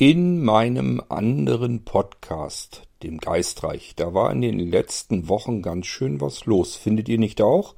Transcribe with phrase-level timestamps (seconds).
[0.00, 6.46] In meinem anderen Podcast, dem Geistreich, da war in den letzten Wochen ganz schön was
[6.46, 6.74] los.
[6.74, 7.74] Findet ihr nicht auch?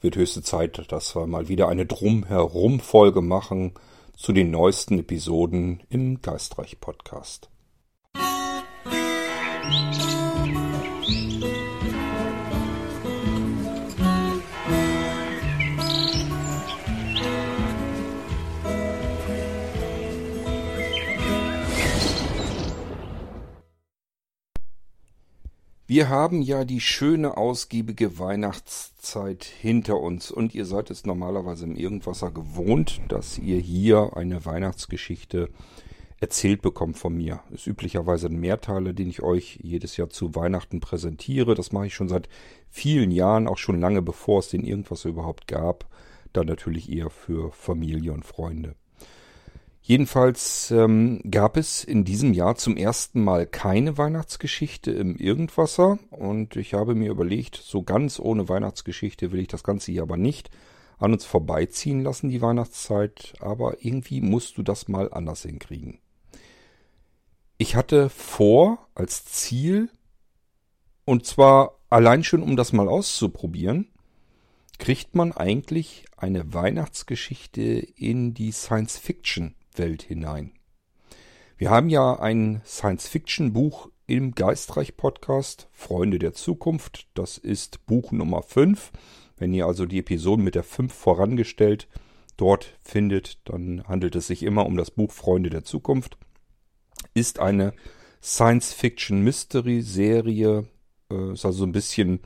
[0.00, 3.74] Wird höchste Zeit, dass wir mal wieder eine Drumherum-Folge machen
[4.16, 7.48] zu den neuesten Episoden im Geistreich Podcast.
[9.64, 10.21] Musik
[25.94, 31.76] Wir haben ja die schöne, ausgiebige Weihnachtszeit hinter uns und ihr seid es normalerweise im
[31.76, 35.50] Irgendwasser gewohnt, dass ihr hier eine Weihnachtsgeschichte
[36.18, 37.40] erzählt bekommt von mir.
[37.50, 41.54] Ist üblicherweise ein Mehrteiler, den ich euch jedes Jahr zu Weihnachten präsentiere.
[41.54, 42.26] Das mache ich schon seit
[42.70, 45.84] vielen Jahren, auch schon lange bevor es den Irgendwasser überhaupt gab.
[46.32, 48.76] Dann natürlich eher für Familie und Freunde.
[49.84, 56.54] Jedenfalls ähm, gab es in diesem Jahr zum ersten Mal keine Weihnachtsgeschichte im Irgendwasser und
[56.54, 60.50] ich habe mir überlegt, so ganz ohne Weihnachtsgeschichte will ich das Ganze hier aber nicht
[60.98, 65.98] an uns vorbeiziehen lassen, die Weihnachtszeit, aber irgendwie musst du das mal anders hinkriegen.
[67.58, 69.90] Ich hatte vor als Ziel,
[71.04, 73.88] und zwar allein schon um das mal auszuprobieren,
[74.78, 80.52] kriegt man eigentlich eine Weihnachtsgeschichte in die Science Fiction Welt hinein.
[81.56, 87.06] Wir haben ja ein Science-Fiction-Buch im Geistreich-Podcast, Freunde der Zukunft.
[87.14, 88.90] Das ist Buch Nummer 5.
[89.36, 91.88] Wenn ihr also die Episoden mit der 5 vorangestellt
[92.36, 96.18] dort findet, dann handelt es sich immer um das Buch Freunde der Zukunft.
[97.14, 97.74] Ist eine
[98.22, 100.66] Science-Fiction-Mystery-Serie.
[101.10, 102.20] Äh, ist also ein bisschen,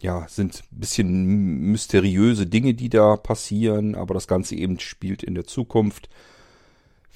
[0.00, 1.26] ja, sind ein bisschen
[1.70, 6.08] mysteriöse Dinge, die da passieren, aber das Ganze eben spielt in der Zukunft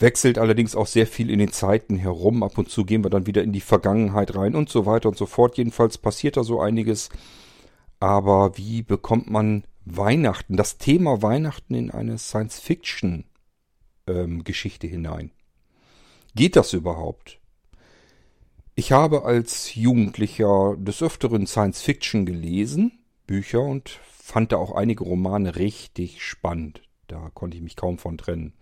[0.00, 2.42] wechselt allerdings auch sehr viel in den Zeiten herum.
[2.42, 5.18] Ab und zu gehen wir dann wieder in die Vergangenheit rein und so weiter und
[5.18, 5.58] so fort.
[5.58, 7.10] Jedenfalls passiert da so einiges.
[7.98, 15.32] Aber wie bekommt man Weihnachten, das Thema Weihnachten in eine Science-Fiction-Geschichte ähm, hinein?
[16.34, 17.38] Geht das überhaupt?
[18.74, 22.92] Ich habe als Jugendlicher des Öfteren Science-Fiction gelesen,
[23.26, 26.80] Bücher und fand da auch einige Romane richtig spannend.
[27.08, 28.54] Da konnte ich mich kaum von trennen.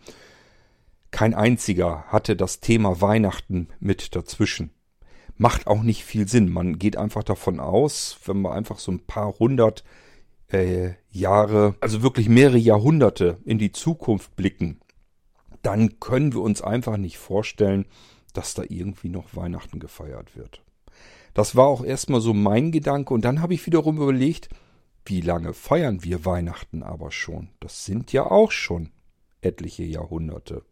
[1.10, 4.70] Kein einziger hatte das Thema Weihnachten mit dazwischen.
[5.36, 6.50] Macht auch nicht viel Sinn.
[6.50, 9.84] Man geht einfach davon aus, wenn wir einfach so ein paar hundert
[10.48, 14.80] äh, Jahre, also wirklich mehrere Jahrhunderte in die Zukunft blicken,
[15.62, 17.86] dann können wir uns einfach nicht vorstellen,
[18.32, 20.62] dass da irgendwie noch Weihnachten gefeiert wird.
[21.34, 24.48] Das war auch erstmal so mein Gedanke und dann habe ich wiederum überlegt,
[25.04, 27.48] wie lange feiern wir Weihnachten aber schon?
[27.60, 28.90] Das sind ja auch schon
[29.40, 30.64] etliche Jahrhunderte.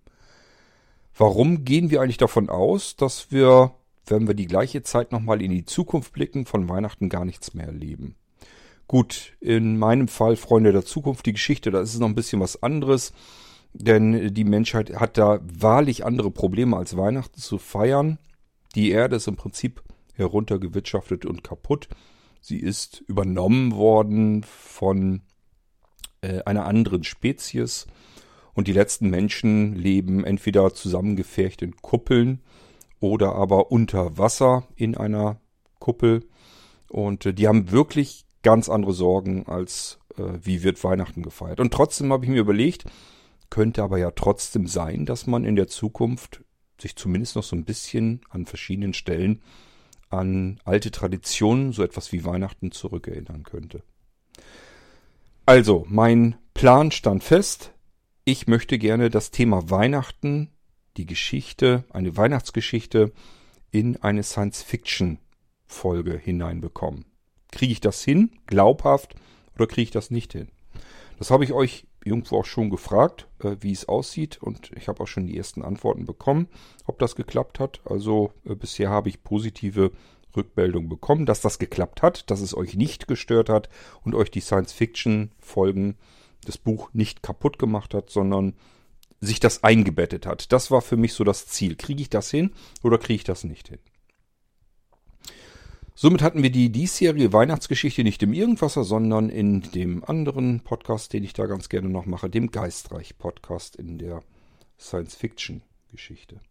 [1.16, 3.72] Warum gehen wir eigentlich davon aus, dass wir,
[4.04, 7.66] wenn wir die gleiche Zeit nochmal in die Zukunft blicken, von Weihnachten gar nichts mehr
[7.66, 8.16] erleben?
[8.86, 12.40] Gut, in meinem Fall, Freunde der Zukunft, die Geschichte, da ist es noch ein bisschen
[12.40, 13.14] was anderes,
[13.72, 18.18] denn die Menschheit hat da wahrlich andere Probleme als Weihnachten zu feiern.
[18.74, 19.82] Die Erde ist im Prinzip
[20.14, 21.88] heruntergewirtschaftet und kaputt.
[22.42, 25.22] Sie ist übernommen worden von
[26.20, 27.86] äh, einer anderen Spezies
[28.56, 32.40] und die letzten Menschen leben entweder zusammengefärcht in Kuppeln
[33.00, 35.38] oder aber unter Wasser in einer
[35.78, 36.24] Kuppel.
[36.88, 41.60] Und äh, die haben wirklich ganz andere Sorgen als äh, wie wird Weihnachten gefeiert.
[41.60, 42.86] Und trotzdem habe ich mir überlegt,
[43.50, 46.42] könnte aber ja trotzdem sein, dass man in der Zukunft
[46.80, 49.42] sich zumindest noch so ein bisschen an verschiedenen Stellen
[50.08, 53.82] an alte Traditionen, so etwas wie Weihnachten zurückerinnern könnte.
[55.44, 57.74] Also, mein Plan stand fest
[58.28, 60.50] ich möchte gerne das Thema Weihnachten,
[60.96, 63.12] die Geschichte, eine Weihnachtsgeschichte
[63.70, 67.04] in eine Science-Fiction-Folge hineinbekommen.
[67.52, 69.14] Kriege ich das hin, glaubhaft,
[69.54, 70.48] oder kriege ich das nicht hin?
[71.20, 75.04] Das habe ich euch irgendwo auch schon gefragt, äh, wie es aussieht, und ich habe
[75.04, 76.48] auch schon die ersten Antworten bekommen,
[76.84, 77.80] ob das geklappt hat.
[77.84, 79.92] Also äh, bisher habe ich positive
[80.36, 83.68] Rückmeldungen bekommen, dass das geklappt hat, dass es euch nicht gestört hat
[84.02, 85.96] und euch die Science-Fiction-Folgen
[86.48, 88.54] das Buch nicht kaputt gemacht hat, sondern
[89.20, 90.52] sich das eingebettet hat.
[90.52, 91.76] Das war für mich so das Ziel.
[91.76, 92.52] Kriege ich das hin
[92.82, 93.78] oder kriege ich das nicht hin?
[95.98, 101.24] Somit hatten wir die diesjährige Weihnachtsgeschichte nicht im Irgendwasser, sondern in dem anderen Podcast, den
[101.24, 104.22] ich da ganz gerne noch mache, dem Geistreich-Podcast in der
[104.78, 106.42] Science-Fiction-Geschichte.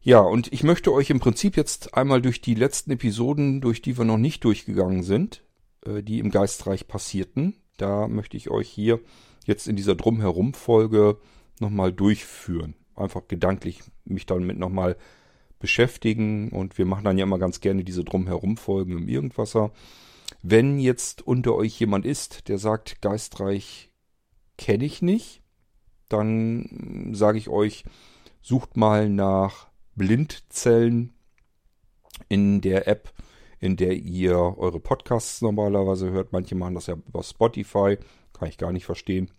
[0.00, 3.98] Ja, und ich möchte euch im Prinzip jetzt einmal durch die letzten Episoden, durch die
[3.98, 5.42] wir noch nicht durchgegangen sind,
[5.84, 9.00] äh, die im Geistreich passierten, da möchte ich euch hier
[9.46, 11.18] jetzt in dieser Drumherum-Folge
[11.60, 12.74] nochmal durchführen.
[12.94, 14.96] einfach gedanklich mich damit nochmal
[15.58, 16.50] beschäftigen.
[16.50, 19.72] Und wir machen dann ja immer ganz gerne diese Drumherum-Folgen im Irgendwasser.
[20.42, 23.90] Wenn jetzt unter euch jemand ist, der sagt, Geistreich
[24.56, 25.42] kenne ich nicht,
[26.08, 27.84] dann sage ich euch,
[28.42, 31.12] sucht mal nach Blindzellen
[32.28, 33.12] in der App,
[33.60, 36.32] in der ihr eure Podcasts normalerweise hört.
[36.32, 37.98] Manche machen das ja über Spotify,
[38.32, 39.30] kann ich gar nicht verstehen.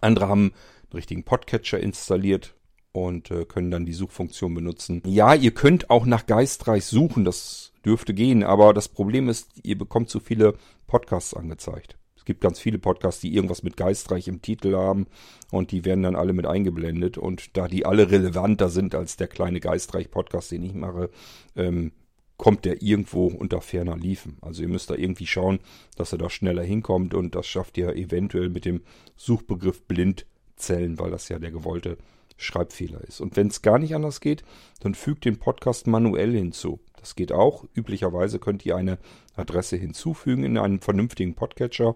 [0.00, 2.54] Andere haben einen richtigen Podcatcher installiert
[2.92, 5.02] und äh, können dann die Suchfunktion benutzen.
[5.06, 9.76] Ja, ihr könnt auch nach Geistreich suchen, das dürfte gehen, aber das Problem ist, ihr
[9.76, 10.54] bekommt zu viele
[10.86, 11.98] Podcasts angezeigt.
[12.24, 15.08] Es gibt ganz viele Podcasts, die irgendwas mit Geistreich im Titel haben
[15.50, 17.18] und die werden dann alle mit eingeblendet.
[17.18, 21.10] Und da die alle relevanter sind als der kleine Geistreich-Podcast, den ich mache,
[21.54, 21.92] ähm,
[22.36, 24.38] kommt der irgendwo unter ferner Liefen.
[24.40, 25.60] Also ihr müsst da irgendwie schauen,
[25.96, 28.82] dass er da schneller hinkommt und das schafft ihr eventuell mit dem
[29.16, 31.96] Suchbegriff Blindzellen, weil das ja der gewollte
[32.36, 33.20] Schreibfehler ist.
[33.20, 34.42] Und wenn es gar nicht anders geht,
[34.80, 36.80] dann fügt den Podcast manuell hinzu.
[36.96, 37.64] Das geht auch.
[37.74, 38.98] Üblicherweise könnt ihr eine
[39.36, 41.94] Adresse hinzufügen in einem vernünftigen Podcatcher.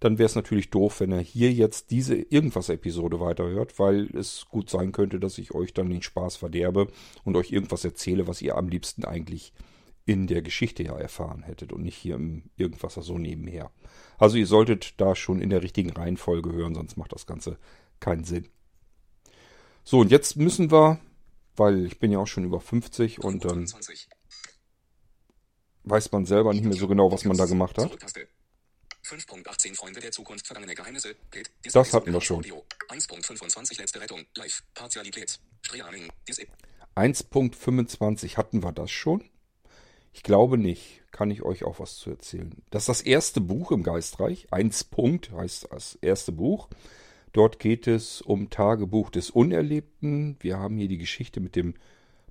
[0.00, 4.68] dann wäre es natürlich doof, wenn er hier jetzt diese Irgendwas-Episode weiterhört, weil es gut
[4.68, 6.88] sein könnte, dass ich euch dann den Spaß verderbe
[7.24, 9.52] und euch irgendwas erzähle, was ihr am liebsten eigentlich
[10.10, 13.70] in der Geschichte ja erfahren hättet und nicht hier im Irgendwas so nebenher.
[14.18, 17.58] Also ihr solltet da schon in der richtigen Reihenfolge hören, sonst macht das Ganze
[18.00, 18.48] keinen Sinn.
[19.84, 20.98] So, und jetzt müssen wir,
[21.54, 23.72] weil ich bin ja auch schon über 50 und dann
[25.84, 27.96] weiß man selber nicht mehr so genau, was man da gemacht hat.
[29.04, 31.14] 5.18 Freunde der Zukunft vergangene Geheimnisse.
[31.30, 31.52] Bild.
[31.72, 32.42] Das hatten wir schon.
[32.42, 34.24] 1.25 letzte Rettung.
[34.34, 34.64] Live.
[34.74, 35.38] Partialität.
[35.62, 36.10] Streaming.
[36.96, 39.30] 1.25 hatten wir das schon?
[40.12, 41.02] Ich glaube nicht.
[41.12, 42.54] Kann ich euch auch was zu erzählen.
[42.70, 44.46] Das ist das erste Buch im Geistreich.
[44.52, 46.68] 1 Punkt heißt das erste Buch.
[47.32, 50.36] Dort geht es um Tagebuch des Unerlebten.
[50.40, 51.74] Wir haben hier die Geschichte mit dem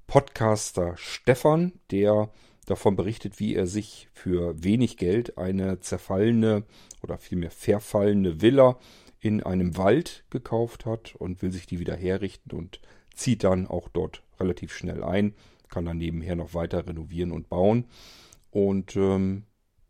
[0.07, 2.31] Podcaster Stefan, der
[2.65, 6.63] davon berichtet, wie er sich für wenig Geld eine zerfallene
[7.03, 8.79] oder vielmehr verfallene Villa
[9.19, 12.79] in einem Wald gekauft hat und will sich die wieder herrichten und
[13.13, 15.33] zieht dann auch dort relativ schnell ein,
[15.69, 17.85] kann dann nebenher noch weiter renovieren und bauen.
[18.51, 19.43] Und ähm,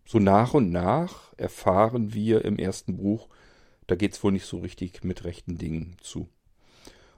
[0.06, 3.30] so nach und nach erfahren wir im ersten Buch,
[3.88, 6.30] da geht es wohl nicht so richtig mit rechten Dingen zu.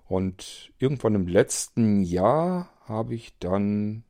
[0.06, 4.04] Und irgendwann im letzten Jahr habe ich dann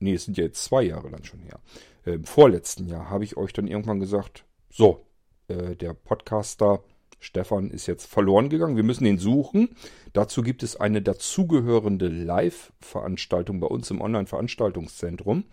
[0.00, 1.60] nee, es sind ja jetzt zwei Jahre dann schon her,
[2.04, 5.06] äh, im vorletzten Jahr habe ich euch dann irgendwann gesagt, so,
[5.48, 6.82] äh, der Podcaster
[7.20, 9.68] Stefan ist jetzt verloren gegangen, wir müssen ihn suchen.
[10.12, 15.44] Dazu gibt es eine dazugehörende Live-Veranstaltung bei uns im Online-Veranstaltungszentrum.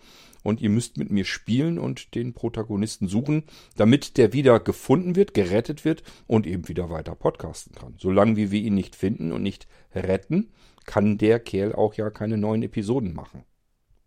[0.42, 3.44] Und ihr müsst mit mir spielen und den Protagonisten suchen,
[3.76, 7.94] damit der wieder gefunden wird, gerettet wird und eben wieder weiter podcasten kann.
[7.98, 10.52] Solange wir ihn nicht finden und nicht retten,
[10.86, 13.44] kann der Kerl auch ja keine neuen Episoden machen.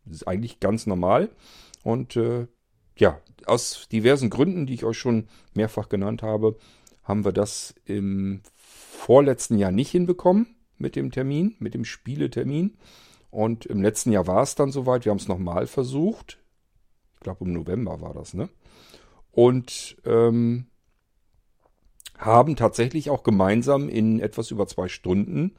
[0.06, 1.30] Das ist eigentlich ganz normal.
[1.84, 2.48] Und äh,
[2.98, 6.58] ja, aus diversen Gründen, die ich euch schon mehrfach genannt habe,
[7.04, 12.78] haben wir das im vorletzten Jahr nicht hinbekommen mit dem Termin, mit dem Spieletermin.
[13.30, 15.06] Und im letzten Jahr war es dann soweit.
[15.06, 16.38] Wir haben es nochmal versucht.
[17.14, 18.50] Ich glaube, im November war das, ne?
[19.32, 20.68] Und ähm,
[22.18, 25.56] haben tatsächlich auch gemeinsam in etwas über zwei Stunden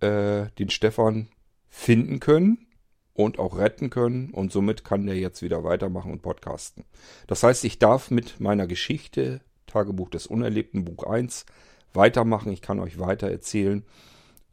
[0.00, 1.28] äh, den Stefan
[1.68, 2.66] finden können
[3.14, 6.84] und auch retten können und somit kann der jetzt wieder weitermachen und podcasten.
[7.26, 11.46] Das heißt, ich darf mit meiner Geschichte, Tagebuch des Unerlebten, Buch 1,
[11.92, 12.52] weitermachen.
[12.52, 13.84] Ich kann euch weiter erzählen.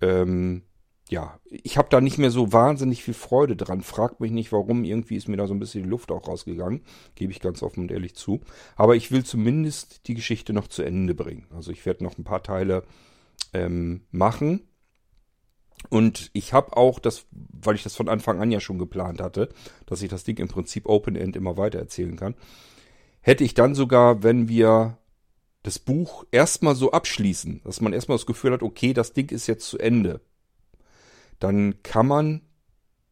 [0.02, 0.64] Ähm,
[1.10, 3.82] ja, ich habe da nicht mehr so wahnsinnig viel Freude dran.
[3.82, 4.84] Fragt mich nicht, warum.
[4.84, 6.82] Irgendwie ist mir da so ein bisschen die Luft auch rausgegangen.
[7.16, 8.42] Gebe ich ganz offen und ehrlich zu.
[8.76, 11.48] Aber ich will zumindest die Geschichte noch zu Ende bringen.
[11.54, 12.84] Also ich werde noch ein paar Teile
[13.54, 14.62] ähm, machen
[15.90, 19.50] und ich habe auch das, weil ich das von Anfang an ja schon geplant hatte,
[19.86, 22.36] dass ich das Ding im Prinzip Open End immer weiter erzählen kann.
[23.22, 24.98] hätte ich dann sogar, wenn wir
[25.64, 29.48] das Buch erstmal so abschließen, dass man erstmal das Gefühl hat, okay, das Ding ist
[29.48, 30.22] jetzt zu Ende,
[31.40, 32.42] dann kann man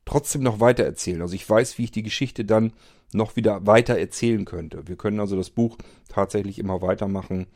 [0.05, 1.21] trotzdem noch weiter erzählen.
[1.21, 2.73] Also ich weiß, wie ich die Geschichte dann
[3.13, 4.87] noch wieder weiter erzählen könnte.
[4.87, 5.77] Wir können also das Buch
[6.09, 7.47] tatsächlich immer weitermachen.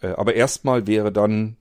[0.00, 1.56] Äh, aber erstmal wäre dann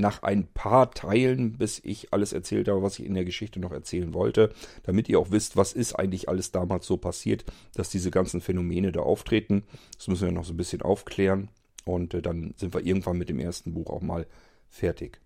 [0.00, 3.72] nach ein paar Teilen, bis ich alles erzählt habe, was ich in der Geschichte noch
[3.72, 4.52] erzählen wollte,
[4.84, 8.92] damit ihr auch wisst, was ist eigentlich alles damals so passiert, dass diese ganzen Phänomene
[8.92, 9.64] da auftreten.
[9.96, 11.50] Das müssen wir noch so ein bisschen aufklären
[11.84, 14.26] und äh, dann sind wir irgendwann mit dem ersten Buch auch mal
[14.68, 15.20] fertig.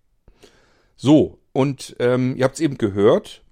[0.96, 3.44] So, und ähm, ihr habt es eben gehört.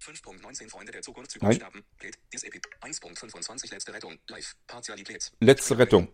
[0.00, 1.84] 5.19 Freunde der Zukunft sterben.
[2.00, 4.18] 1.25 letzte Rettung.
[4.28, 4.54] Live.
[4.66, 5.32] Partialität.
[5.40, 6.08] Letzte Rettung.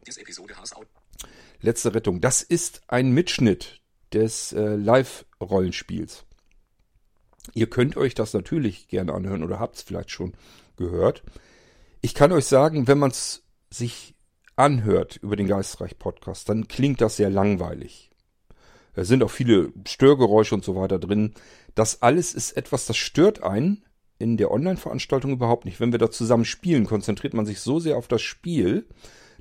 [1.61, 2.21] Letzte Rettung.
[2.21, 3.80] Das ist ein Mitschnitt
[4.12, 6.25] des äh, Live-Rollenspiels.
[7.52, 10.35] Ihr könnt euch das natürlich gerne anhören oder habt es vielleicht schon
[10.76, 11.23] gehört.
[12.00, 14.13] Ich kann euch sagen, wenn man es sich
[14.56, 18.11] anhört über den Geistreich-Podcast, dann klingt das sehr langweilig.
[18.94, 21.34] Es sind auch viele Störgeräusche und so weiter drin.
[21.75, 23.84] Das alles ist etwas, das stört einen
[24.18, 25.80] in der Online-Veranstaltung überhaupt nicht.
[25.80, 28.87] Wenn wir da zusammen spielen, konzentriert man sich so sehr auf das Spiel,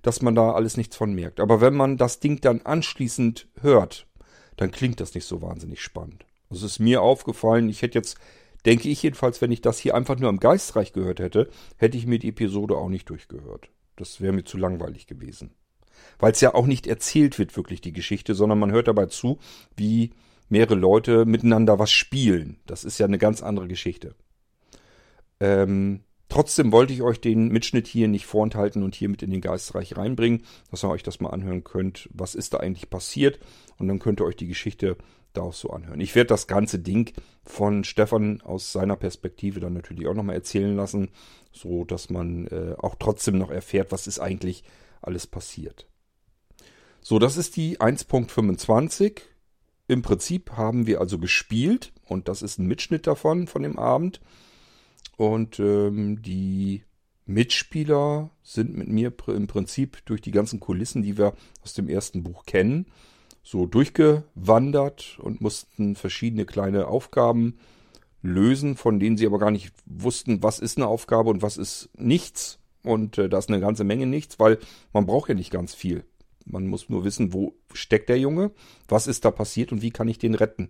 [0.01, 1.39] dass man da alles nichts von merkt.
[1.39, 4.07] Aber wenn man das Ding dann anschließend hört,
[4.57, 6.25] dann klingt das nicht so wahnsinnig spannend.
[6.49, 8.17] Es ist mir aufgefallen, ich hätte jetzt,
[8.65, 12.05] denke ich jedenfalls, wenn ich das hier einfach nur im Geistreich gehört hätte, hätte ich
[12.05, 13.69] mir die Episode auch nicht durchgehört.
[13.95, 15.51] Das wäre mir zu langweilig gewesen.
[16.19, 19.39] Weil es ja auch nicht erzählt wird, wirklich die Geschichte, sondern man hört dabei zu,
[19.75, 20.11] wie
[20.49, 22.59] mehrere Leute miteinander was spielen.
[22.65, 24.15] Das ist ja eine ganz andere Geschichte.
[25.39, 29.41] Ähm, trotzdem wollte ich euch den Mitschnitt hier nicht vorenthalten und hier mit in den
[29.41, 32.09] Geistreich reinbringen, dass ihr euch das mal anhören könnt.
[32.13, 33.39] Was ist da eigentlich passiert?
[33.77, 34.97] Und dann könnt ihr euch die Geschichte
[35.33, 35.99] da so anhören.
[35.99, 37.13] Ich werde das ganze Ding
[37.43, 41.09] von Stefan aus seiner Perspektive dann natürlich auch nochmal erzählen lassen,
[41.51, 44.63] so dass man äh, auch trotzdem noch erfährt, was ist eigentlich
[45.01, 45.87] alles passiert.
[47.01, 49.21] So, das ist die 1.25.
[49.87, 54.21] Im Prinzip haben wir also gespielt und das ist ein Mitschnitt davon, von dem Abend.
[55.17, 56.83] Und ähm, die
[57.25, 62.23] Mitspieler sind mit mir im Prinzip durch die ganzen Kulissen, die wir aus dem ersten
[62.23, 62.85] Buch kennen,
[63.43, 67.59] so durchgewandert und mussten verschiedene kleine Aufgaben
[68.21, 71.89] lösen, von denen sie aber gar nicht wussten, was ist eine Aufgabe und was ist
[71.97, 72.59] nichts.
[72.83, 74.59] Und äh, da ist eine ganze Menge nichts, weil
[74.93, 76.05] man braucht ja nicht ganz viel.
[76.45, 78.51] Man muss nur wissen, wo steckt der Junge,
[78.87, 80.69] was ist da passiert und wie kann ich den retten.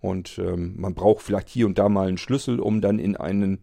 [0.00, 3.62] Und ähm, man braucht vielleicht hier und da mal einen Schlüssel, um dann in einen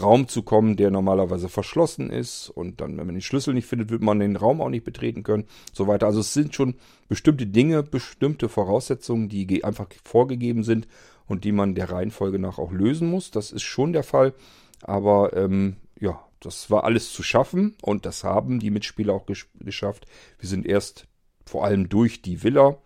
[0.00, 2.48] Raum zu kommen, der normalerweise verschlossen ist.
[2.50, 5.22] Und dann, wenn man den Schlüssel nicht findet, wird man den Raum auch nicht betreten
[5.22, 5.44] können.
[5.72, 6.06] So weiter.
[6.06, 6.74] Also es sind schon
[7.08, 10.88] bestimmte Dinge, bestimmte Voraussetzungen, die einfach vorgegeben sind
[11.26, 13.30] und die man der Reihenfolge nach auch lösen muss.
[13.30, 14.34] Das ist schon der Fall.
[14.82, 19.48] Aber ähm, ja, das war alles zu schaffen und das haben die Mitspieler auch gesch
[19.60, 20.06] geschafft.
[20.38, 21.06] Wir sind erst
[21.46, 22.76] vor allem durch die Villa,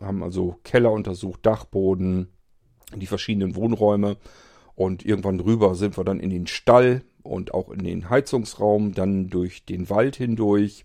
[0.00, 2.28] haben also Keller untersucht, Dachboden,
[2.94, 4.16] die verschiedenen Wohnräume
[4.74, 9.28] und irgendwann drüber sind wir dann in den Stall und auch in den Heizungsraum, dann
[9.28, 10.84] durch den Wald hindurch.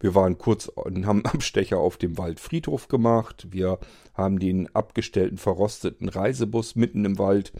[0.00, 3.48] Wir waren kurz und haben Abstecher auf dem Waldfriedhof gemacht.
[3.50, 3.78] Wir
[4.14, 7.52] haben den abgestellten, verrosteten Reisebus mitten im Wald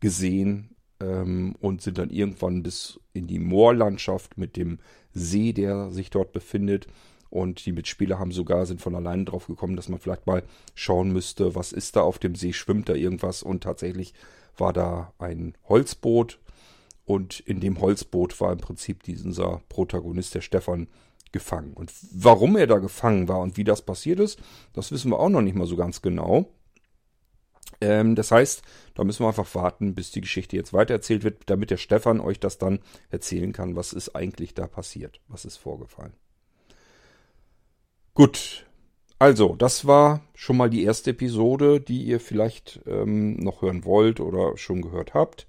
[0.00, 4.78] gesehen ähm, und sind dann irgendwann bis in die Moorlandschaft mit dem
[5.12, 6.86] See, der sich dort befindet.
[7.30, 10.42] Und die Mitspieler haben sogar, sind von alleine drauf gekommen, dass man vielleicht mal
[10.74, 13.42] schauen müsste, was ist da auf dem See, schwimmt da irgendwas.
[13.42, 14.14] Und tatsächlich
[14.58, 16.40] war da ein Holzboot.
[17.04, 20.88] Und in dem Holzboot war im Prinzip dieser Protagonist, der Stefan,
[21.32, 21.74] gefangen.
[21.74, 24.40] Und warum er da gefangen war und wie das passiert ist,
[24.72, 26.50] das wissen wir auch noch nicht mal so ganz genau.
[27.80, 28.62] Ähm, das heißt,
[28.94, 32.40] da müssen wir einfach warten, bis die Geschichte jetzt weitererzählt wird, damit der Stefan euch
[32.40, 36.14] das dann erzählen kann, was ist eigentlich da passiert, was ist vorgefallen.
[38.14, 38.65] Gut,
[39.18, 44.20] also das war schon mal die erste Episode, die ihr vielleicht ähm, noch hören wollt
[44.20, 45.46] oder schon gehört habt.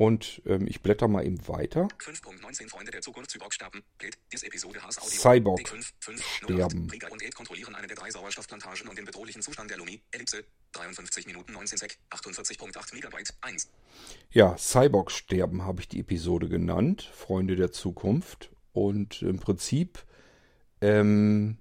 [0.00, 1.86] Und ähm, ich blätter mal eben weiter.
[1.98, 3.82] 5.19 Freunde der Zukunft Cyborg sterben.
[3.98, 5.10] Bild, dis Episode Haas Audio.
[5.10, 6.88] Cyborg 5, 5, sterben.
[6.90, 10.00] Rieger und Ed kontrollieren eine der drei Sauerstoffplantagen und den bedrohlichen Zustand der Lumi.
[10.12, 10.42] Ellipse.
[10.72, 11.98] 53 Minuten 19 Sek.
[12.12, 13.34] 48.8 Megabyte.
[13.42, 13.70] 1.
[14.30, 17.02] Ja, Cyborg sterben habe ich die Episode genannt.
[17.12, 18.50] Freunde der Zukunft.
[18.72, 20.02] Und im Prinzip
[20.80, 21.58] ähm,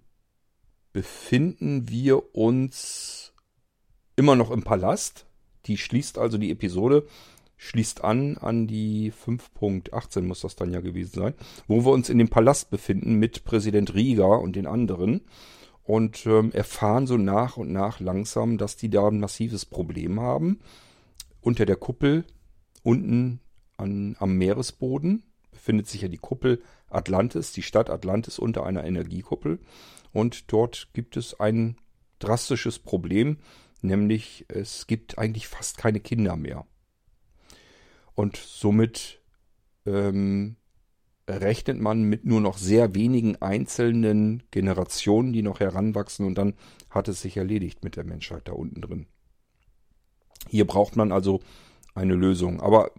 [0.93, 3.33] befinden wir uns
[4.15, 5.25] immer noch im Palast.
[5.65, 7.05] Die schließt also die Episode
[7.59, 11.33] schließt an an die 5.18 muss das dann ja gewesen sein,
[11.67, 15.21] wo wir uns in dem Palast befinden mit Präsident Rieger und den anderen
[15.83, 20.59] und ähm, erfahren so nach und nach langsam, dass die da ein massives Problem haben.
[21.41, 22.23] Unter der Kuppel,
[22.81, 23.41] unten
[23.75, 29.59] an, am Meeresboden, befindet sich ja die Kuppel Atlantis, die Stadt Atlantis unter einer Energiekuppel.
[30.11, 31.77] Und dort gibt es ein
[32.19, 33.37] drastisches Problem,
[33.81, 36.65] nämlich es gibt eigentlich fast keine Kinder mehr.
[38.15, 39.21] Und somit
[39.85, 40.57] ähm,
[41.27, 46.53] rechnet man mit nur noch sehr wenigen einzelnen Generationen, die noch heranwachsen und dann
[46.89, 49.05] hat es sich erledigt mit der Menschheit da unten drin.
[50.49, 51.41] Hier braucht man also
[51.93, 52.61] eine Lösung.
[52.61, 52.91] Aber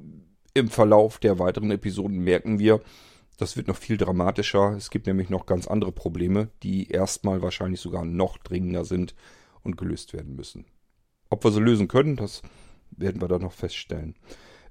[0.55, 2.81] im Verlauf der weiteren Episoden merken wir,
[3.41, 4.75] das wird noch viel dramatischer.
[4.77, 9.15] Es gibt nämlich noch ganz andere Probleme, die erstmal wahrscheinlich sogar noch dringender sind
[9.63, 10.67] und gelöst werden müssen.
[11.31, 12.43] Ob wir sie lösen können, das
[12.91, 14.17] werden wir dann noch feststellen.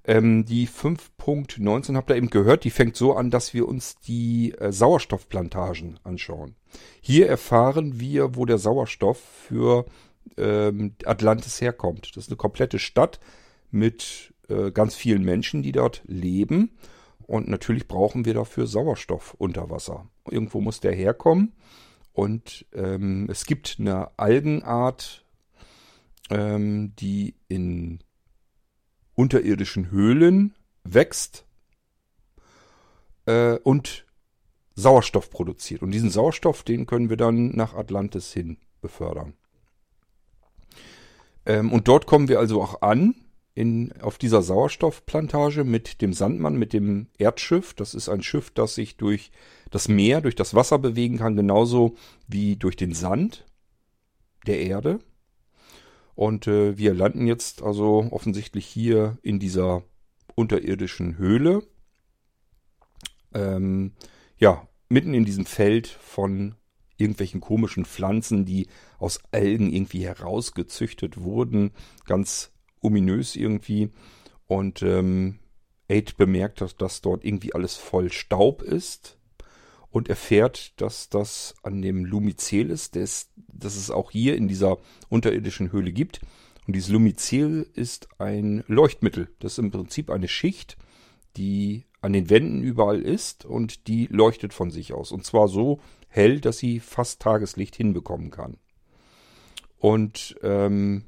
[0.05, 4.53] Ähm, die 5.19 habt ihr eben gehört, die fängt so an, dass wir uns die
[4.53, 6.55] äh, Sauerstoffplantagen anschauen.
[7.01, 9.85] Hier erfahren wir, wo der Sauerstoff für
[10.37, 12.15] ähm, Atlantis herkommt.
[12.15, 13.19] Das ist eine komplette Stadt
[13.71, 16.71] mit äh, ganz vielen Menschen, die dort leben.
[17.29, 20.09] Und natürlich brauchen wir dafür Sauerstoff unter Wasser.
[20.31, 21.53] Irgendwo muss der herkommen.
[22.11, 25.23] Und ähm, es gibt eine Algenart,
[26.31, 27.99] ähm, die in
[29.13, 31.45] unterirdischen Höhlen wächst
[33.27, 34.07] äh, und
[34.73, 35.83] Sauerstoff produziert.
[35.83, 39.33] Und diesen Sauerstoff, den können wir dann nach Atlantis hin befördern.
[41.45, 43.13] Ähm, und dort kommen wir also auch an,
[43.59, 47.73] in, auf dieser Sauerstoffplantage mit dem Sandmann, mit dem Erdschiff.
[47.73, 49.31] Das ist ein Schiff, das sich durch
[49.69, 53.45] das Meer, durch das Wasser bewegen kann, genauso wie durch den Sand
[54.47, 54.99] der Erde.
[56.15, 59.83] Und äh, wir landen jetzt also offensichtlich hier in dieser
[60.35, 61.61] unterirdischen Höhle.
[63.33, 63.91] Ähm,
[64.37, 66.55] ja, mitten in diesem Feld von
[66.95, 68.67] irgendwelchen komischen Pflanzen, die
[68.99, 71.71] aus Algen irgendwie herausgezüchtet wurden.
[72.05, 73.89] Ganz ominös irgendwie.
[74.47, 75.39] Und ähm,
[75.87, 79.17] Aid bemerkt, dass das dort irgendwie alles voll Staub ist
[79.91, 84.77] und erfährt, dass das an dem Lumicel ist, das, das es auch hier in dieser
[85.09, 86.21] unterirdischen Höhle gibt.
[86.67, 89.29] Und dieses Lumicel ist ein Leuchtmittel.
[89.39, 90.77] Das ist im Prinzip eine Schicht,
[91.37, 95.11] die an den Wänden überall ist und die leuchtet von sich aus.
[95.11, 98.57] Und zwar so hell, dass sie fast Tageslicht hinbekommen kann.
[99.79, 101.05] Und ähm,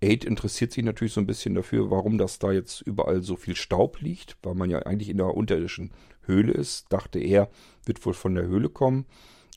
[0.00, 3.56] Aid interessiert sich natürlich so ein bisschen dafür, warum das da jetzt überall so viel
[3.56, 6.86] Staub liegt, weil man ja eigentlich in der unterirdischen Höhle ist.
[6.92, 7.50] Dachte er,
[7.84, 9.06] wird wohl von der Höhle kommen.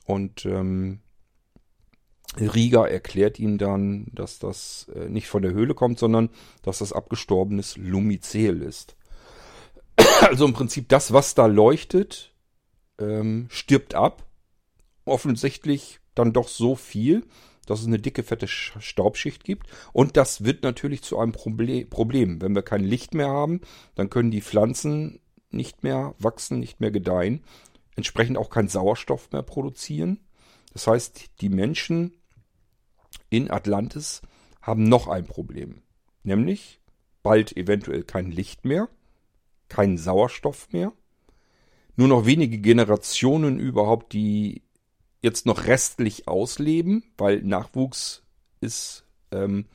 [0.04, 1.00] Und ähm,
[2.40, 6.30] Riga erklärt ihm dann, dass das äh, nicht von der Höhle kommt, sondern
[6.62, 8.96] dass das abgestorbenes Lumicel ist.
[10.22, 12.32] Also im Prinzip das, was da leuchtet,
[13.00, 14.24] ähm, stirbt ab.
[15.04, 17.24] Offensichtlich dann doch so viel,
[17.66, 19.66] dass es eine dicke, fette Staubschicht gibt.
[19.92, 22.40] Und das wird natürlich zu einem Problem.
[22.40, 23.60] Wenn wir kein Licht mehr haben,
[23.94, 25.20] dann können die Pflanzen
[25.50, 27.44] nicht mehr wachsen, nicht mehr gedeihen,
[27.96, 30.20] entsprechend auch keinen Sauerstoff mehr produzieren.
[30.72, 32.14] Das heißt, die Menschen
[33.28, 34.22] in Atlantis
[34.60, 35.82] haben noch ein Problem.
[36.22, 36.80] Nämlich
[37.22, 38.88] bald eventuell kein Licht mehr,
[39.68, 40.92] keinen Sauerstoff mehr,
[41.96, 44.62] nur noch wenige Generationen überhaupt, die
[45.22, 48.22] jetzt noch restlich ausleben, weil Nachwuchs
[48.60, 49.66] ist, ähm,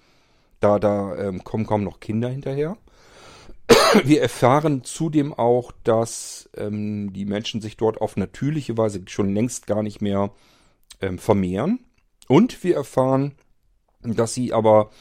[0.60, 2.77] da, da ähm, kommen kaum noch Kinder hinterher.
[4.03, 9.67] Wir erfahren zudem auch, dass ähm, die Menschen sich dort auf natürliche Weise schon längst
[9.67, 10.31] gar nicht mehr
[11.01, 11.79] ähm, vermehren.
[12.27, 13.36] Und wir erfahren,
[14.01, 14.91] dass sie aber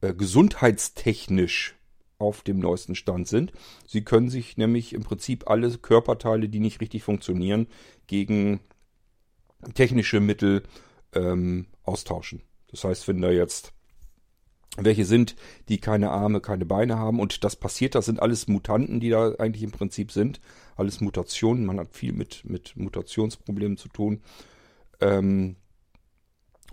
[0.00, 1.76] äh, gesundheitstechnisch
[2.18, 3.52] auf dem neuesten Stand sind.
[3.86, 7.66] Sie können sich nämlich im Prinzip alle Körperteile, die nicht richtig funktionieren,
[8.06, 8.60] gegen
[9.74, 10.62] technische Mittel
[11.14, 12.42] ähm, austauschen.
[12.68, 13.72] Das heißt, wenn da jetzt
[14.76, 15.36] welche sind,
[15.68, 19.34] die keine Arme, keine Beine haben und das passiert, das sind alles Mutanten, die da
[19.34, 20.40] eigentlich im Prinzip sind,
[20.76, 24.22] alles Mutationen, man hat viel mit, mit Mutationsproblemen zu tun
[25.00, 25.56] ähm,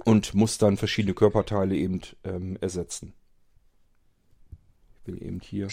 [0.05, 3.13] und muss dann verschiedene Körperteile eben ähm, ersetzen.
[5.01, 5.67] Ich will eben hier...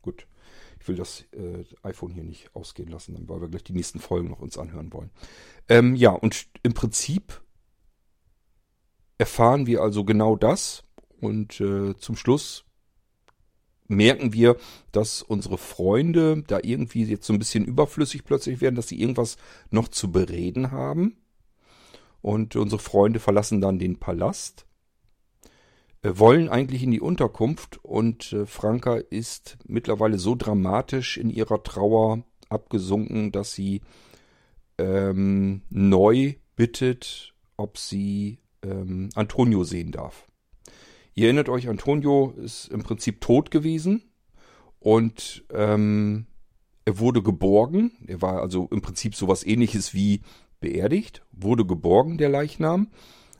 [0.00, 0.26] Gut.
[0.80, 4.30] Ich will das äh, iPhone hier nicht ausgehen lassen, weil wir gleich die nächsten Folgen
[4.30, 5.10] noch uns anhören wollen.
[5.68, 7.42] Ähm, ja, und im Prinzip
[9.18, 10.82] erfahren wir also genau das.
[11.20, 12.64] Und äh, zum Schluss
[13.88, 14.56] merken wir,
[14.92, 19.36] dass unsere Freunde da irgendwie jetzt so ein bisschen überflüssig plötzlich werden, dass sie irgendwas
[19.70, 21.18] noch zu bereden haben.
[22.22, 24.66] Und unsere Freunde verlassen dann den Palast
[26.02, 32.24] wollen eigentlich in die Unterkunft und äh, Franka ist mittlerweile so dramatisch in ihrer Trauer
[32.48, 33.82] abgesunken, dass sie
[34.78, 40.26] ähm, neu bittet, ob sie ähm, Antonio sehen darf.
[41.14, 44.02] Ihr erinnert euch, Antonio ist im Prinzip tot gewesen
[44.78, 46.26] und ähm,
[46.86, 47.92] Er wurde geborgen.
[48.06, 50.22] Er war also im Prinzip sowas ähnliches wie
[50.60, 51.22] beerdigt.
[51.30, 52.88] Wurde geborgen, der Leichnam,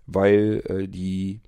[0.06, 1.40] weil äh, die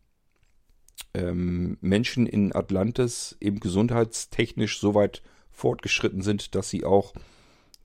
[1.15, 7.13] ähm, Menschen in Atlantis eben gesundheitstechnisch so weit fortgeschritten sind, dass sie auch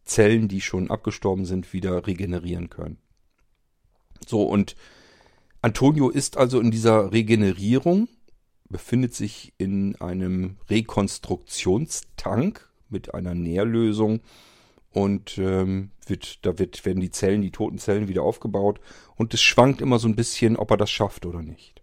[0.06, 2.98] Zellen, die schon abgestorben sind, wieder regenerieren können.
[4.26, 4.76] So, und
[5.62, 8.08] Antonio ist also in dieser Regenerierung,
[8.70, 14.22] befindet sich in einem Rekonstruktionstank mit einer Nährlösung
[14.92, 18.80] und ähm, wird, da wird, werden die Zellen, die toten Zellen wieder aufgebaut
[19.16, 21.77] und es schwankt immer so ein bisschen, ob er das schafft oder nicht.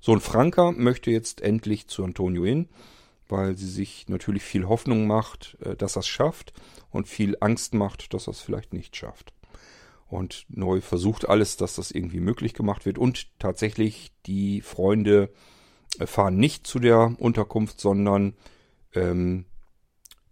[0.00, 2.68] So, und Franka möchte jetzt endlich zu Antonio hin,
[3.28, 6.52] weil sie sich natürlich viel Hoffnung macht, äh, dass er es schafft
[6.90, 9.32] und viel Angst macht, dass er es vielleicht nicht schafft.
[10.08, 12.98] Und neu versucht alles, dass das irgendwie möglich gemacht wird.
[12.98, 15.30] Und tatsächlich, die Freunde
[15.98, 18.34] äh, fahren nicht zu der Unterkunft, sondern
[18.94, 19.44] ähm,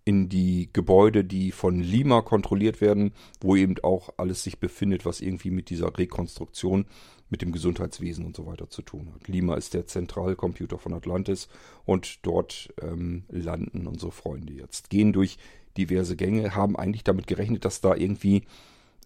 [0.04, 5.20] in die Gebäude, die von Lima kontrolliert werden, wo eben auch alles sich befindet, was
[5.20, 6.86] irgendwie mit dieser Rekonstruktion,
[7.30, 9.28] mit dem Gesundheitswesen und so weiter zu tun hat.
[9.28, 11.48] Lima ist der Zentralcomputer von Atlantis
[11.84, 14.90] und dort ähm, landen unsere Freunde jetzt.
[14.90, 15.38] Gehen durch
[15.76, 18.44] diverse Gänge, haben eigentlich damit gerechnet, dass da irgendwie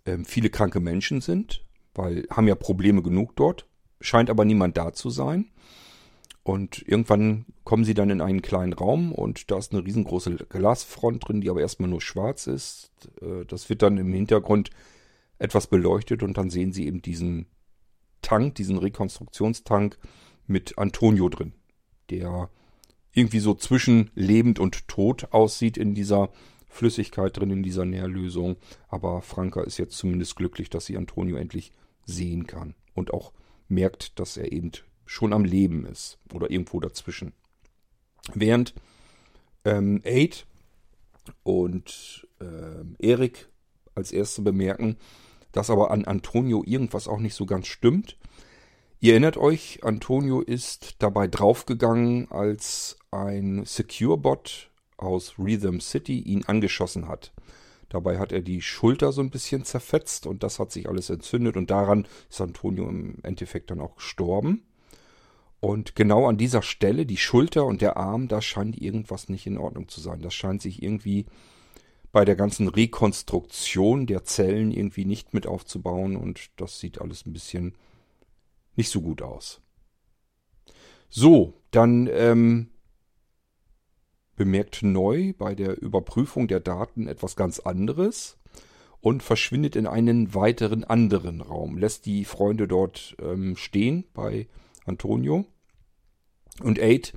[0.06, 3.66] ähm, viele kranke Menschen sind, weil haben ja Probleme genug dort,
[4.00, 5.50] scheint aber niemand da zu sein.
[6.44, 11.28] Und irgendwann kommen sie dann in einen kleinen Raum und da ist eine riesengroße Glasfront
[11.28, 12.90] drin, die aber erstmal nur schwarz ist.
[13.20, 14.70] Äh, das wird dann im Hintergrund
[15.38, 17.46] etwas beleuchtet und dann sehen sie eben diesen
[18.22, 19.98] Tank, diesen Rekonstruktionstank
[20.46, 21.52] mit Antonio drin,
[22.10, 22.48] der
[23.12, 26.30] irgendwie so zwischen lebend und tot aussieht in dieser
[26.68, 28.56] Flüssigkeit drin, in dieser Nährlösung.
[28.88, 31.72] Aber Franka ist jetzt zumindest glücklich, dass sie Antonio endlich
[32.06, 33.32] sehen kann und auch
[33.68, 34.72] merkt, dass er eben
[35.04, 37.32] schon am Leben ist oder irgendwo dazwischen.
[38.34, 38.74] Während
[39.64, 40.46] ähm, Aid
[41.42, 43.48] und ähm, Erik
[43.94, 44.96] als erste bemerken,
[45.52, 48.16] dass aber an Antonio irgendwas auch nicht so ganz stimmt.
[49.00, 57.08] Ihr erinnert euch, Antonio ist dabei draufgegangen, als ein Secure-Bot aus Rhythm City ihn angeschossen
[57.08, 57.32] hat.
[57.88, 61.56] Dabei hat er die Schulter so ein bisschen zerfetzt und das hat sich alles entzündet
[61.56, 64.62] und daran ist Antonio im Endeffekt dann auch gestorben.
[65.60, 69.58] Und genau an dieser Stelle, die Schulter und der Arm, da scheint irgendwas nicht in
[69.58, 70.20] Ordnung zu sein.
[70.22, 71.26] Das scheint sich irgendwie
[72.12, 77.32] bei der ganzen Rekonstruktion der Zellen irgendwie nicht mit aufzubauen und das sieht alles ein
[77.32, 77.74] bisschen
[78.76, 79.60] nicht so gut aus.
[81.08, 82.68] So, dann ähm,
[84.36, 88.38] bemerkt neu bei der Überprüfung der Daten etwas ganz anderes
[89.00, 94.48] und verschwindet in einen weiteren anderen Raum, lässt die Freunde dort ähm, stehen bei
[94.84, 95.44] Antonio.
[96.62, 97.12] Und Aid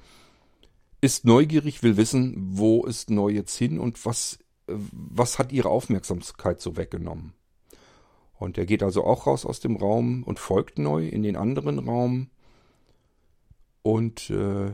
[1.01, 6.62] ist neugierig, will wissen, wo ist Neu jetzt hin und was, was hat ihre Aufmerksamkeit
[6.62, 7.34] so weggenommen.
[8.38, 11.80] Und er geht also auch raus aus dem Raum und folgt Neu in den anderen
[11.80, 12.30] Raum.
[13.82, 14.73] Und äh,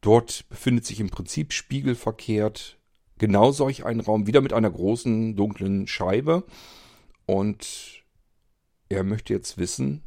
[0.00, 2.78] dort befindet sich im Prinzip spiegelverkehrt
[3.18, 6.44] genau solch ein Raum, wieder mit einer großen dunklen Scheibe.
[7.26, 8.02] Und
[8.88, 10.02] er möchte jetzt wissen,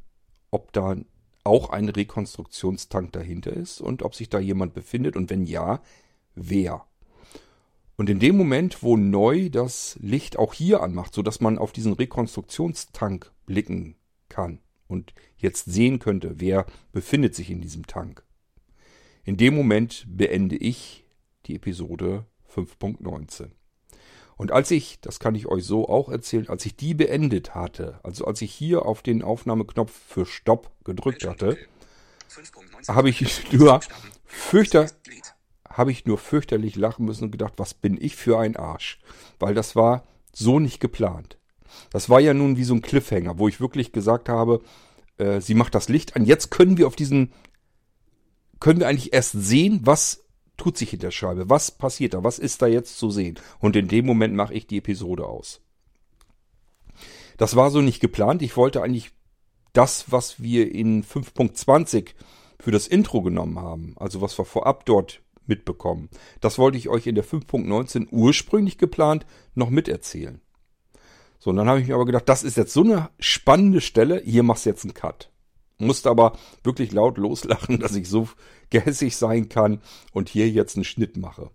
[0.51, 0.95] ob da
[1.43, 5.81] auch ein Rekonstruktionstank dahinter ist und ob sich da jemand befindet und wenn ja,
[6.33, 6.85] wer.
[7.97, 11.71] Und in dem Moment, wo neu das Licht auch hier anmacht, so dass man auf
[11.71, 13.95] diesen Rekonstruktionstank blicken
[14.27, 18.23] kann und jetzt sehen könnte, wer befindet sich in diesem Tank.
[19.23, 21.05] In dem Moment beende ich
[21.45, 23.51] die Episode 5.19.
[24.37, 27.99] Und als ich, das kann ich euch so auch erzählen, als ich die beendet hatte,
[28.03, 31.57] also als ich hier auf den Aufnahmeknopf für Stopp gedrückt hatte,
[32.87, 33.79] habe ich nur
[34.25, 34.91] fürchter,
[35.75, 38.99] habe ich nur fürchterlich lachen müssen und gedacht, was bin ich für ein Arsch?
[39.39, 41.37] Weil das war so nicht geplant.
[41.91, 44.61] Das war ja nun wie so ein Cliffhanger, wo ich wirklich gesagt habe,
[45.17, 46.25] äh, sie macht das Licht an.
[46.25, 47.33] Jetzt können wir auf diesen,
[48.59, 50.23] können wir eigentlich erst sehen, was
[50.55, 51.49] tut sich hinter der Scheibe?
[51.49, 52.23] Was passiert da?
[52.23, 53.37] Was ist da jetzt zu sehen?
[53.59, 55.61] Und in dem Moment mache ich die Episode aus.
[57.35, 58.41] Das war so nicht geplant.
[58.41, 59.11] Ich wollte eigentlich
[59.73, 62.11] das, was wir in 5.20
[62.61, 66.09] für das Intro genommen haben, also was wir vorab dort mitbekommen,
[66.41, 70.41] das wollte ich euch in der 5.19 ursprünglich geplant noch miterzählen.
[71.39, 74.21] So, und dann habe ich mir aber gedacht, das ist jetzt so eine spannende Stelle,
[74.25, 75.29] hier machst du jetzt einen Cut.
[75.77, 78.29] Musste aber wirklich laut loslachen, dass ich so
[78.69, 79.81] gehässig sein kann
[80.11, 81.51] und hier jetzt einen Schnitt mache.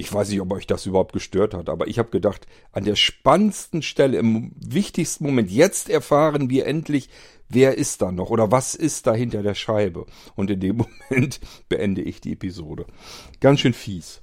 [0.00, 2.94] Ich weiß nicht, ob euch das überhaupt gestört hat, aber ich habe gedacht, an der
[2.94, 7.10] spannendsten Stelle, im wichtigsten Moment, jetzt erfahren wir endlich,
[7.48, 10.06] wer ist da noch oder was ist da hinter der Scheibe.
[10.36, 10.76] Und in dem
[11.10, 12.86] Moment beende ich die Episode.
[13.40, 14.22] Ganz schön fies.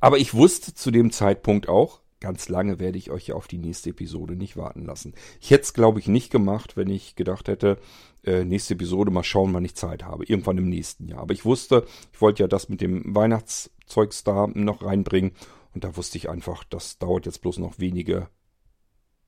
[0.00, 3.58] Aber ich wusste zu dem Zeitpunkt auch, ganz lange werde ich euch ja auf die
[3.58, 5.14] nächste Episode nicht warten lassen.
[5.40, 7.78] Ich hätte es, glaube ich, nicht gemacht, wenn ich gedacht hätte,
[8.24, 10.24] äh, nächste Episode mal schauen, wann ich Zeit habe.
[10.24, 11.20] Irgendwann im nächsten Jahr.
[11.20, 15.32] Aber ich wusste, ich wollte ja das mit dem Weihnachtszeugs da noch reinbringen.
[15.74, 18.28] Und da wusste ich einfach, das dauert jetzt bloß noch wenige,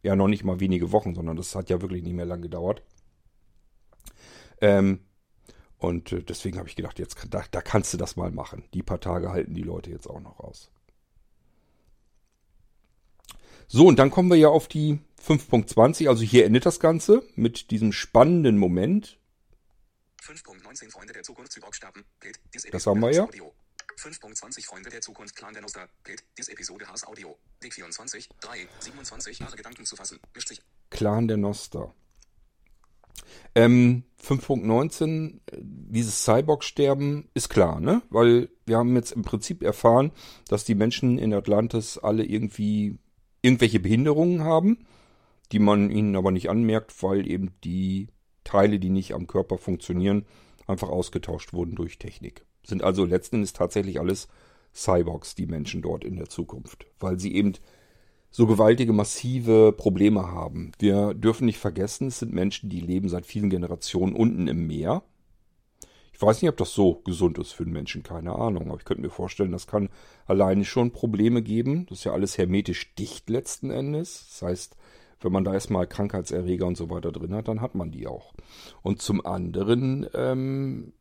[0.02, 2.82] ja noch nicht mal wenige Wochen, sondern das hat ja wirklich nicht mehr lang gedauert.
[4.60, 5.00] Ähm,
[5.78, 8.64] und äh, deswegen habe ich gedacht, jetzt da, da kannst du das mal machen.
[8.74, 10.70] Die paar Tage halten die Leute jetzt auch noch aus.
[13.72, 16.08] So, und dann kommen wir ja auf die 5.20.
[16.08, 19.16] Also hier endet das Ganze mit diesem spannenden Moment.
[20.24, 22.04] 5.19 Freunde der Zukunft Zyborg-Staben.
[22.72, 23.28] Das haben wir ja.
[23.96, 25.88] 5.20 Freunde der Zukunft Clan der Noster.
[26.02, 27.36] Bild, dis Episode Haas Audio.
[27.62, 30.18] Dick 24, 3, 27 Jahre Gedanken zu fassen.
[30.34, 30.62] Mischt sich.
[30.90, 31.94] Clan der Noster.
[33.54, 38.02] Ähm, 5.19, dieses Cyborg-Sterben ist klar, ne?
[38.10, 40.10] Weil wir haben jetzt im Prinzip erfahren,
[40.48, 42.98] dass die Menschen in Atlantis alle irgendwie
[43.42, 44.86] irgendwelche Behinderungen haben,
[45.52, 48.08] die man ihnen aber nicht anmerkt, weil eben die
[48.44, 50.24] Teile, die nicht am Körper funktionieren,
[50.66, 52.44] einfach ausgetauscht wurden durch Technik.
[52.62, 54.28] Sind also letzten Endes tatsächlich alles
[54.74, 57.54] Cyborgs, die Menschen dort in der Zukunft, weil sie eben
[58.30, 60.70] so gewaltige, massive Probleme haben.
[60.78, 65.02] Wir dürfen nicht vergessen, es sind Menschen, die leben seit vielen Generationen unten im Meer
[66.20, 68.68] ich weiß nicht, ob das so gesund ist für den Menschen, keine Ahnung.
[68.68, 69.88] Aber ich könnte mir vorstellen, das kann
[70.26, 71.86] alleine schon Probleme geben.
[71.86, 74.26] Das ist ja alles hermetisch dicht letzten Endes.
[74.28, 74.76] Das heißt,
[75.22, 78.34] wenn man da erstmal Krankheitserreger und so weiter drin hat, dann hat man die auch.
[78.82, 80.92] Und zum anderen, ähm,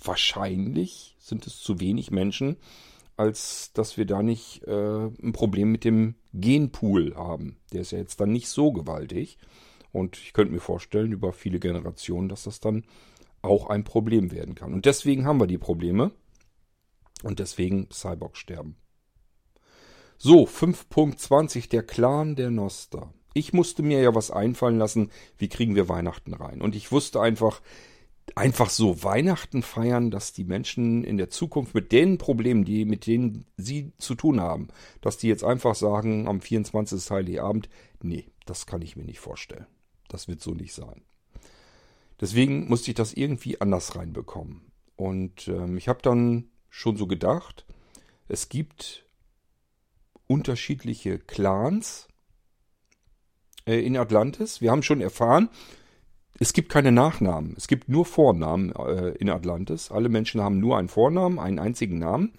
[0.00, 2.56] wahrscheinlich sind es zu wenig Menschen,
[3.16, 7.56] als dass wir da nicht äh, ein Problem mit dem Genpool haben.
[7.72, 9.38] Der ist ja jetzt dann nicht so gewaltig.
[9.90, 12.84] Und ich könnte mir vorstellen, über viele Generationen, dass das dann
[13.42, 14.72] auch ein Problem werden kann.
[14.72, 16.12] Und deswegen haben wir die Probleme.
[17.22, 18.76] Und deswegen Cyborg sterben.
[20.18, 23.12] So, 5.20, der Clan der Noster.
[23.34, 26.60] Ich musste mir ja was einfallen lassen, wie kriegen wir Weihnachten rein.
[26.60, 27.60] Und ich wusste einfach,
[28.34, 33.06] einfach so Weihnachten feiern, dass die Menschen in der Zukunft mit den Problemen, die, mit
[33.06, 34.68] denen sie zu tun haben,
[35.00, 37.10] dass die jetzt einfach sagen, am 24.
[37.10, 37.68] Heiligabend,
[38.02, 39.66] nee, das kann ich mir nicht vorstellen.
[40.08, 41.02] Das wird so nicht sein.
[42.22, 44.70] Deswegen musste ich das irgendwie anders reinbekommen.
[44.94, 47.66] Und ähm, ich habe dann schon so gedacht,
[48.28, 49.04] es gibt
[50.28, 52.06] unterschiedliche Clans
[53.66, 54.60] äh, in Atlantis.
[54.60, 55.48] Wir haben schon erfahren,
[56.38, 57.54] es gibt keine Nachnamen.
[57.56, 59.90] Es gibt nur Vornamen äh, in Atlantis.
[59.90, 62.34] Alle Menschen haben nur einen Vornamen, einen einzigen Namen.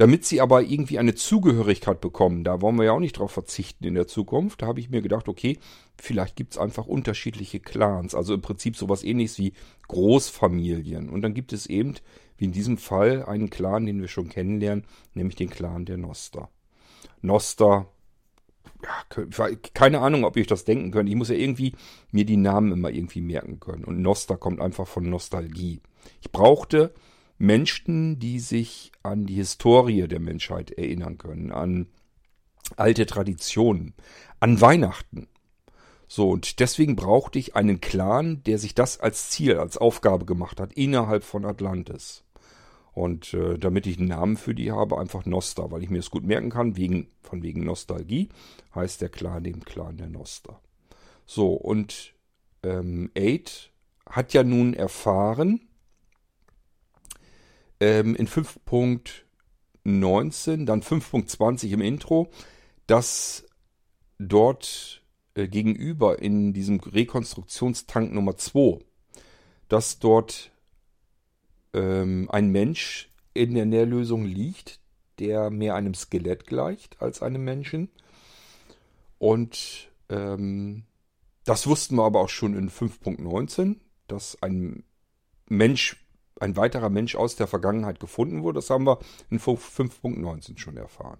[0.00, 3.84] Damit sie aber irgendwie eine Zugehörigkeit bekommen, da wollen wir ja auch nicht drauf verzichten
[3.84, 5.58] in der Zukunft, da habe ich mir gedacht, okay,
[6.00, 9.52] vielleicht gibt es einfach unterschiedliche Clans, also im Prinzip sowas ähnliches wie
[9.88, 11.10] Großfamilien.
[11.10, 11.96] Und dann gibt es eben,
[12.38, 16.48] wie in diesem Fall, einen Clan, den wir schon kennenlernen, nämlich den Clan der Noster.
[17.20, 17.86] Noster,
[18.82, 21.10] ja, keine Ahnung, ob ihr euch das denken könnt.
[21.10, 21.74] Ich muss ja irgendwie
[22.10, 23.84] mir die Namen immer irgendwie merken können.
[23.84, 25.82] Und Noster kommt einfach von Nostalgie.
[26.22, 26.94] Ich brauchte
[27.40, 31.86] Menschen, die sich an die Historie der Menschheit erinnern können, an
[32.76, 33.94] alte Traditionen,
[34.40, 35.26] an Weihnachten.
[36.06, 40.60] So, und deswegen brauchte ich einen Clan, der sich das als Ziel, als Aufgabe gemacht
[40.60, 42.24] hat, innerhalb von Atlantis.
[42.92, 46.10] Und äh, damit ich einen Namen für die habe, einfach Noster, weil ich mir es
[46.10, 48.28] gut merken kann, wegen, von wegen Nostalgie,
[48.74, 50.60] heißt der Clan dem Clan der Noster.
[51.24, 52.12] So, und
[52.64, 53.70] ähm, Aid
[54.04, 55.69] hat ja nun erfahren,
[57.80, 62.30] ähm, in 5.19, dann 5.20 im Intro,
[62.86, 63.46] dass
[64.18, 65.02] dort
[65.34, 68.80] äh, gegenüber in diesem Rekonstruktionstank Nummer 2,
[69.68, 70.52] dass dort
[71.72, 74.80] ähm, ein Mensch in der Nährlösung liegt,
[75.18, 77.90] der mehr einem Skelett gleicht als einem Menschen.
[79.18, 80.84] Und ähm,
[81.44, 83.76] das wussten wir aber auch schon in 5.19,
[84.08, 84.84] dass ein
[85.46, 85.96] Mensch
[86.40, 88.56] ein weiterer Mensch aus der Vergangenheit gefunden wurde.
[88.56, 88.98] Das haben wir
[89.30, 91.18] in 5.19 schon erfahren.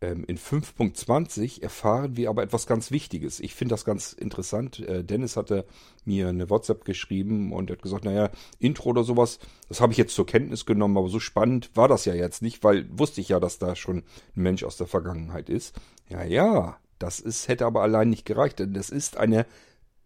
[0.00, 3.40] Ähm, in 5.20 erfahren wir aber etwas ganz Wichtiges.
[3.40, 4.78] Ich finde das ganz interessant.
[4.80, 5.64] Äh, Dennis hatte
[6.04, 10.14] mir eine WhatsApp geschrieben und hat gesagt, naja, Intro oder sowas, das habe ich jetzt
[10.14, 13.40] zur Kenntnis genommen, aber so spannend war das ja jetzt nicht, weil wusste ich ja,
[13.40, 15.74] dass da schon ein Mensch aus der Vergangenheit ist.
[16.08, 19.46] Ja, ja, das ist, hätte aber allein nicht gereicht, denn das ist eine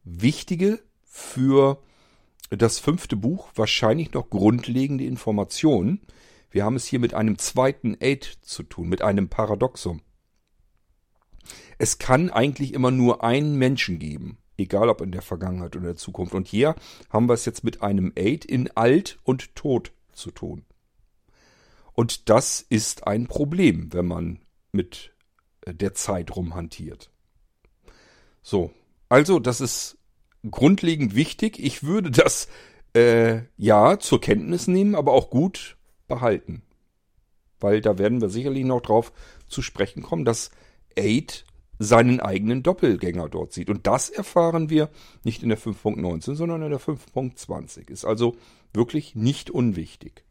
[0.05, 1.79] wichtige für
[2.51, 6.01] das fünfte Buch wahrscheinlich noch grundlegende Informationen.
[6.51, 10.03] Wir haben es hier mit einem zweiten Aid zu tun, mit einem Paradoxum.
[11.79, 15.97] Es kann eigentlich immer nur einen Menschen geben, egal ob in der Vergangenheit oder der
[15.97, 16.35] Zukunft.
[16.35, 16.75] Und hier
[17.11, 20.65] haben wir es jetzt mit einem Aid in Alt und Tod zu tun.
[21.95, 24.41] Und das ist ein Problem, wenn man
[24.73, 25.13] mit
[25.67, 27.11] der Zeit rumhantiert.
[28.43, 28.73] So,
[29.09, 29.99] also das ist
[30.51, 31.59] grundlegend wichtig.
[31.59, 32.49] Ich würde das
[32.95, 35.77] äh, ja zur Kenntnis nehmen, aber auch gut
[36.09, 36.63] behalten.
[37.61, 39.13] Weil da werden wir sicherlich noch drauf
[39.49, 40.51] zu sprechen kommen, dass
[40.97, 41.45] Aid
[41.79, 43.71] seinen eigenen Doppelgänger dort sieht.
[43.71, 44.91] Und das erfahren wir
[45.25, 47.91] nicht in der 5.19, sondern in der 5.20.
[47.91, 48.37] Ist also
[48.73, 50.25] wirklich nicht unwichtig.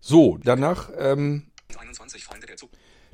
[0.00, 1.50] So, danach, ähm,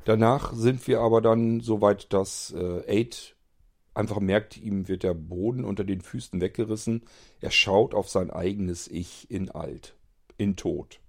[0.05, 3.36] danach sind wir aber dann so weit, dass äh, Aid
[3.97, 7.03] einfach merkt, ihm wird der Boden unter den Füßen weggerissen.
[7.41, 9.97] Er schaut auf sein eigenes Ich in alt,
[10.37, 11.01] in Tod.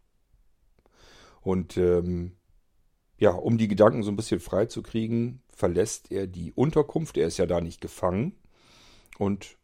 [1.41, 2.33] Und ähm,
[3.17, 7.17] ja, um die Gedanken so ein bisschen frei zu kriegen, verlässt er die Unterkunft.
[7.17, 8.35] Er ist ja da nicht gefangen
[9.17, 9.57] und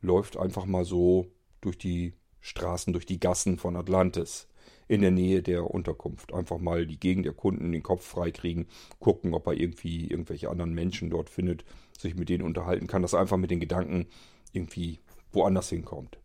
[0.00, 1.26] läuft einfach mal so
[1.60, 4.48] durch die Straßen, durch die Gassen von Atlantis
[4.88, 6.32] in der Nähe der Unterkunft.
[6.32, 8.66] Einfach mal die Gegend erkunden, den Kopf freikriegen,
[8.98, 11.64] gucken, ob er irgendwie irgendwelche anderen Menschen dort findet,
[11.98, 14.06] sich mit denen unterhalten kann, dass einfach mit den Gedanken
[14.52, 15.00] irgendwie
[15.32, 16.18] woanders hinkommt.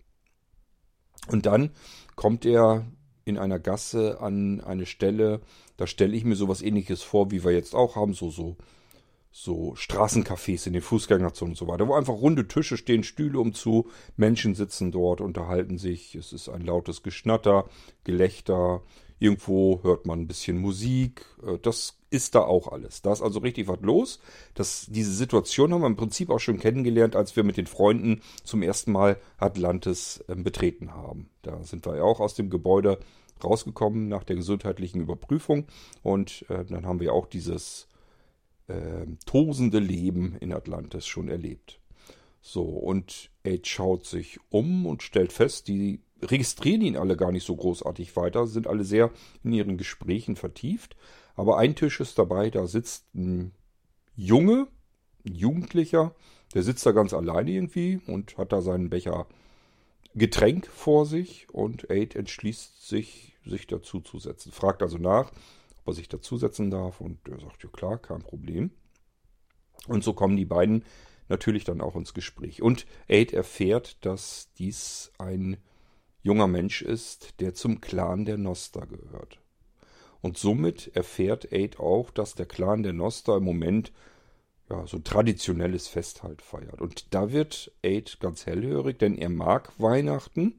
[1.28, 1.72] Und dann
[2.16, 2.86] kommt er
[3.26, 5.42] in einer Gasse an eine Stelle,
[5.78, 8.58] da stelle ich mir sowas ähnliches vor, wie wir jetzt auch haben, so, so,
[9.32, 13.88] so Straßencafés in den Fußgängerzonen und so weiter, wo einfach runde Tische stehen, Stühle umzu,
[14.18, 17.70] Menschen sitzen dort, unterhalten sich, es ist ein lautes Geschnatter,
[18.04, 18.82] Gelächter,
[19.20, 21.26] Irgendwo hört man ein bisschen Musik.
[21.46, 23.02] Äh, das ist da auch alles.
[23.02, 24.20] Da ist also richtig was los.
[24.56, 28.22] Das, diese Situation haben wir im Prinzip auch schon kennengelernt, als wir mit den Freunden
[28.44, 31.30] zum ersten Mal Atlantis äh, betreten haben.
[31.42, 33.00] Da sind wir ja auch aus dem Gebäude
[33.44, 35.66] rausgekommen nach der gesundheitlichen Überprüfung.
[36.02, 37.89] Und äh, dann haben wir auch dieses
[38.70, 41.80] äh, tosende Leben in Atlantis schon erlebt.
[42.42, 47.46] So, und Age schaut sich um und stellt fest, die registrieren ihn alle gar nicht
[47.46, 49.12] so großartig weiter, sind alle sehr
[49.44, 50.96] in ihren Gesprächen vertieft.
[51.36, 53.54] Aber ein Tisch ist dabei, da sitzt ein
[54.16, 54.68] Junge,
[55.26, 56.14] ein Jugendlicher,
[56.54, 59.28] der sitzt da ganz alleine irgendwie und hat da seinen Becher
[60.16, 64.52] Getränk vor sich und Aid entschließt sich, sich dazuzusetzen.
[64.52, 65.32] Fragt also nach,
[65.90, 68.70] ob er sich dazusetzen darf und er sagt, ja klar, kein Problem.
[69.88, 70.86] Und so kommen die beiden
[71.30, 72.62] natürlich dann auch ins Gespräch.
[72.62, 75.58] Und Aid erfährt, dass dies ein
[76.22, 79.40] junger Mensch ist, der zum Clan der Noster gehört.
[80.22, 83.92] Und somit erfährt Aid auch, dass der Clan der Noster im Moment
[84.70, 86.82] ja, so traditionelles Fest halt feiert.
[86.82, 90.54] Und da wird Aid ganz hellhörig, denn er mag Weihnachten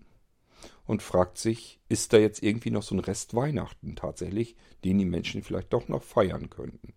[0.86, 5.04] und fragt sich, ist da jetzt irgendwie noch so ein Rest Weihnachten tatsächlich, den die
[5.04, 6.94] Menschen vielleicht doch noch feiern könnten.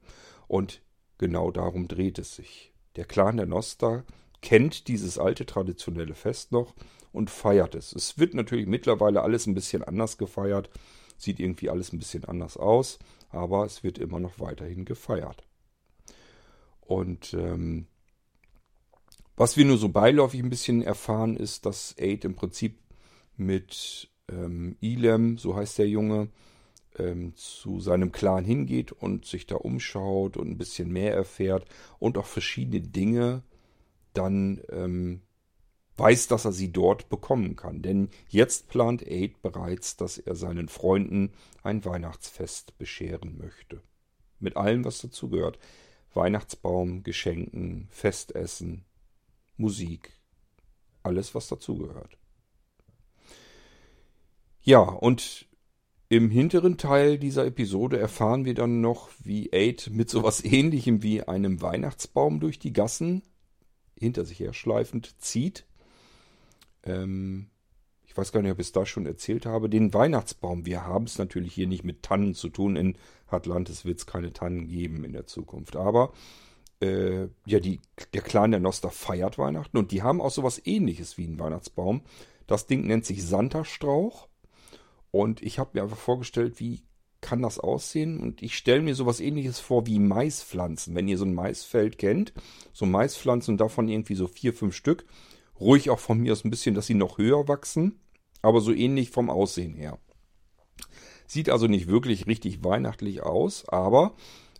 [0.48, 0.82] Und
[1.18, 2.74] genau darum dreht es sich.
[2.96, 4.04] Der Clan der Noster
[4.42, 6.76] kennt dieses alte traditionelle Fest noch
[7.12, 7.94] und feiert es.
[7.94, 10.70] Es wird natürlich mittlerweile alles ein bisschen anders gefeiert,
[11.18, 13.00] sieht irgendwie alles ein bisschen anders aus,
[13.30, 15.44] aber es wird immer noch weiterhin gefeiert.
[16.82, 17.88] Und ähm,
[19.36, 22.78] was wir nur so beiläufig ein bisschen erfahren, ist, dass Aid im Prinzip
[23.38, 26.30] mit ähm, Elam, so heißt der Junge,
[26.98, 31.66] ähm, zu seinem Clan hingeht und sich da umschaut und ein bisschen mehr erfährt
[32.00, 33.44] und auch verschiedene Dinge
[34.14, 35.22] dann ähm,
[35.98, 37.82] weiß, dass er sie dort bekommen kann.
[37.82, 41.32] Denn jetzt plant Aid bereits, dass er seinen Freunden
[41.64, 43.82] ein Weihnachtsfest bescheren möchte.
[44.40, 45.60] Mit allem, was dazu gehört.
[46.14, 48.86] Weihnachtsbaum, Geschenken, Festessen,
[49.58, 50.12] Musik,
[51.02, 52.18] alles, was dazugehört.
[54.64, 55.48] Ja, und
[56.10, 61.24] im hinteren Teil dieser Episode erfahren wir dann noch, wie Aid mit sowas ähnlichem wie
[61.24, 63.24] einem Weihnachtsbaum durch die Gassen
[63.98, 65.66] hinter sich her schleifend zieht
[66.84, 67.48] ähm,
[68.06, 70.66] ich weiß gar nicht, ob ich es da schon erzählt habe, den Weihnachtsbaum.
[70.66, 72.76] Wir haben es natürlich hier nicht mit Tannen zu tun.
[72.76, 72.96] In
[73.28, 75.76] Atlantis wird es keine Tannen geben in der Zukunft.
[75.76, 76.14] Aber
[76.80, 77.80] äh, ja, die,
[78.14, 82.02] der Clan der Noster feiert Weihnachten und die haben auch sowas ähnliches wie einen Weihnachtsbaum.
[82.46, 84.28] Das Ding nennt sich Santa-Strauch.
[85.14, 86.82] Und ich habe mir einfach vorgestellt, wie
[87.22, 88.20] kann das aussehen?
[88.20, 90.96] Und ich stelle mir sowas ähnliches vor wie Maispflanzen.
[90.96, 92.34] Wenn ihr so ein Maisfeld kennt,
[92.74, 95.06] so Maispflanzen davon irgendwie so vier, fünf Stück,
[95.60, 98.00] Ruhig auch von mir aus ein bisschen, dass sie noch höher wachsen,
[98.42, 100.00] aber so ähnlich vom Aussehen her.
[101.28, 104.16] Sieht also nicht wirklich richtig weihnachtlich aus, aber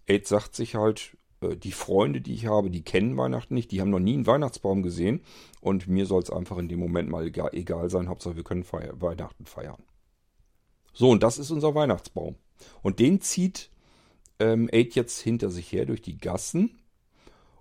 [0.06, 3.82] Ed sagt sich halt, äh, die Freunde, die ich habe, die kennen Weihnachten nicht, die
[3.82, 5.22] haben noch nie einen Weihnachtsbaum gesehen
[5.62, 9.46] und mir soll es einfach in dem Moment mal egal, sein, Hauptsache wir können Weihnachten
[9.46, 9.82] feiern.
[10.94, 12.36] So, und das ist unser Weihnachtsbaum.
[12.82, 13.70] Und den zieht
[14.40, 16.80] ähm, Aid jetzt hinter sich her durch die Gassen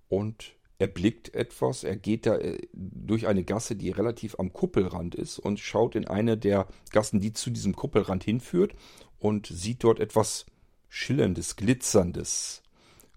[0.09, 5.15] und Er blickt etwas, er geht da äh, durch eine Gasse, die relativ am Kuppelrand
[5.15, 8.75] ist und schaut in eine der Gassen, die zu diesem Kuppelrand hinführt
[9.21, 10.45] und sieht dort etwas
[10.89, 12.65] Schillerndes, Glitzerndes,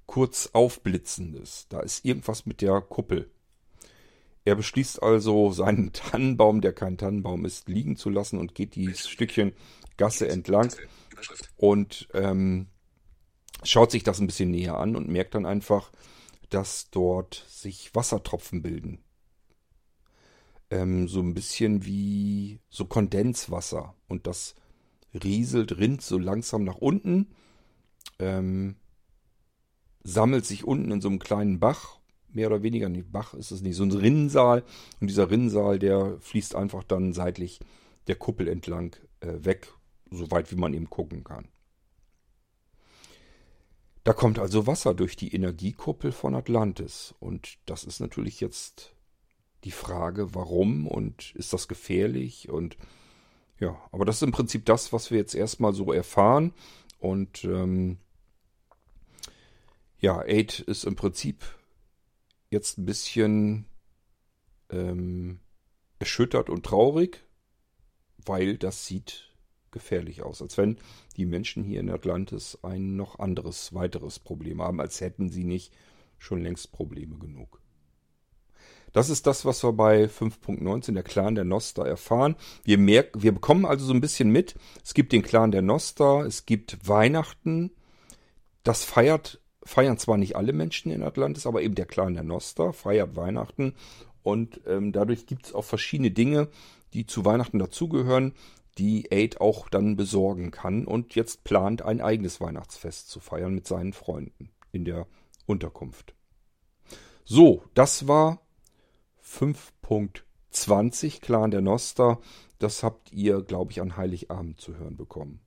[0.05, 1.65] kurz Aufblitzendes.
[1.69, 3.31] Da ist irgendwas mit der Kuppel.
[4.43, 9.09] Er beschließt also, seinen Tannenbaum, der kein Tannenbaum ist, liegen zu lassen und geht dieses
[9.09, 9.53] Stückchen
[9.97, 10.71] Gasse entlang
[11.57, 12.67] und ähm,
[13.63, 15.91] schaut sich das ein bisschen näher an und merkt dann einfach,
[16.49, 19.03] dass dort sich Wassertropfen bilden.
[20.69, 23.95] Ähm, so ein bisschen wie so Kondenswasser.
[24.07, 24.55] Und das
[25.13, 27.33] rieselt, rinnt so langsam nach unten,
[28.19, 28.75] ähm,
[30.03, 31.99] sammelt sich unten in so einem kleinen Bach
[32.35, 34.63] mehr oder weniger, nicht Bach ist es nicht, so ein Rinnensaal.
[34.99, 37.59] Und dieser Rinnensaal, der fließt einfach dann seitlich
[38.07, 39.73] der Kuppel entlang äh, weg,
[40.15, 41.47] so weit wie man eben gucken kann.
[44.03, 47.15] Da kommt also Wasser durch die Energiekuppel von Atlantis.
[47.19, 48.93] Und das ist natürlich jetzt
[49.63, 52.49] die Frage, warum und ist das gefährlich?
[52.49, 52.77] Und
[53.59, 56.53] ja, aber das ist im Prinzip das, was wir jetzt erstmal so erfahren.
[56.99, 57.97] Und ähm,
[59.99, 61.43] ja, Aid ist im Prinzip
[62.51, 63.65] jetzt ein bisschen
[64.69, 65.39] ähm,
[65.97, 67.23] erschüttert und traurig,
[68.17, 69.34] weil das sieht
[69.75, 70.41] gefährlich aus.
[70.41, 70.77] Als wenn
[71.17, 75.71] die Menschen hier in Atlantis ein noch anderes, weiteres Problem haben, als hätten sie nicht
[76.17, 77.61] schon längst Probleme genug.
[78.93, 82.35] Das ist das, was wir bei 5.19, der Clan der Noster, erfahren.
[82.63, 86.25] Wir, merken, wir bekommen also so ein bisschen mit, es gibt den Clan der Noster,
[86.25, 87.71] es gibt Weihnachten.
[88.63, 92.71] Das feiert feiern zwar nicht alle Menschen in Atlantis, aber eben der Clan der Noster
[92.71, 93.73] feiert Weihnachten
[94.25, 96.47] und ähm, dadurch gibt es auch verschiedene Dinge,
[96.93, 98.33] die zu Weihnachten dazugehören,
[98.77, 103.67] die Aid auch dann besorgen kann und jetzt plant ein eigenes Weihnachtsfest zu feiern mit
[103.67, 105.07] seinen Freunden in der
[105.45, 106.13] Unterkunft.
[107.23, 108.41] So, das war
[109.23, 112.19] 5.20 Clan der Noster.
[112.59, 115.41] Das habt ihr, glaube ich, an Heiligabend zu hören bekommen.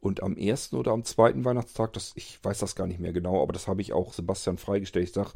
[0.00, 3.40] Und am ersten oder am zweiten Weihnachtstag, das, ich weiß das gar nicht mehr genau,
[3.40, 5.08] aber das habe ich auch Sebastian freigestellt.
[5.08, 5.30] Ich sage,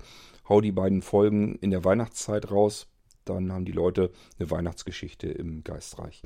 [0.48, 2.88] hau die beiden Folgen in der Weihnachtszeit raus,
[3.24, 6.22] dann haben die Leute eine Weihnachtsgeschichte im Geistreich.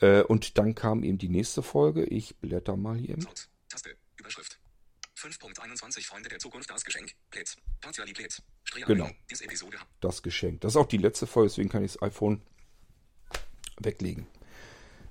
[0.00, 2.04] Äh, und dann kam eben die nächste Folge.
[2.04, 3.20] Ich blätter mal hier.
[3.20, 4.58] Sound, Taste, Überschrift.
[5.16, 8.40] 5.21 Freunde der Zukunft, das Geschenk, Blitz, Partialität,
[8.86, 9.10] Genau,
[10.00, 10.60] das Geschenk.
[10.60, 12.42] Das ist auch die letzte Folge, deswegen kann ich das iPhone
[13.78, 14.26] weglegen.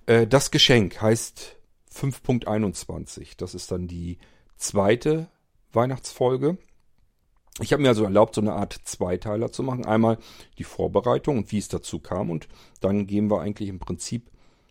[0.06, 1.58] Äh, das Geschenk heißt
[1.94, 3.34] 5.21.
[3.38, 4.18] Das ist dann die
[4.56, 5.30] zweite
[5.74, 6.58] Weihnachtsfolge.
[7.60, 9.86] Ich habe mir also erlaubt, so eine Art Zweiteiler zu machen.
[9.86, 10.20] Einmal
[10.58, 12.30] die Vorbereitung und wie es dazu kam.
[12.30, 12.48] Und
[12.82, 14.30] dann gehen wir eigentlich im Prinzip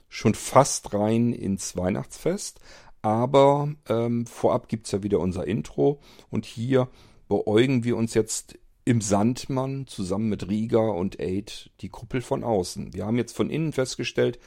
[0.09, 2.61] schon fast rein ins Weihnachtsfest.
[3.02, 6.00] Aber ähm, vorab es ja wieder unser Intro.
[6.30, 6.88] Und hier
[7.28, 12.94] beäugen wir uns jetzt im Sandmann zusammen mit Rieger und Aid die Kuppel von außen.
[12.94, 14.38] Wir haben jetzt von innen festgestellt,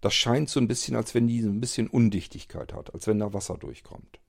[0.00, 3.20] das scheint so ein bisschen, als wenn die so ein bisschen Undichtigkeit hat, als wenn
[3.20, 4.20] da Wasser durchkommt.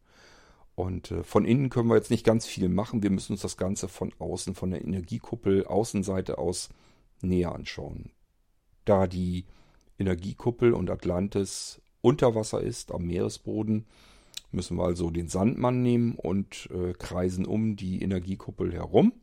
[0.76, 3.02] Und äh, von innen können wir jetzt nicht ganz viel machen.
[3.02, 6.70] Wir müssen uns das Ganze von außen, von der Energiekuppel, Außenseite aus
[7.22, 8.12] näher anschauen.
[8.86, 9.46] Da die
[10.00, 13.86] Energiekuppel und Atlantis unter Wasser ist, am Meeresboden,
[14.52, 19.14] müssen wir also den Sandmann nehmen und äh, kreisen um die Energiekuppel herum.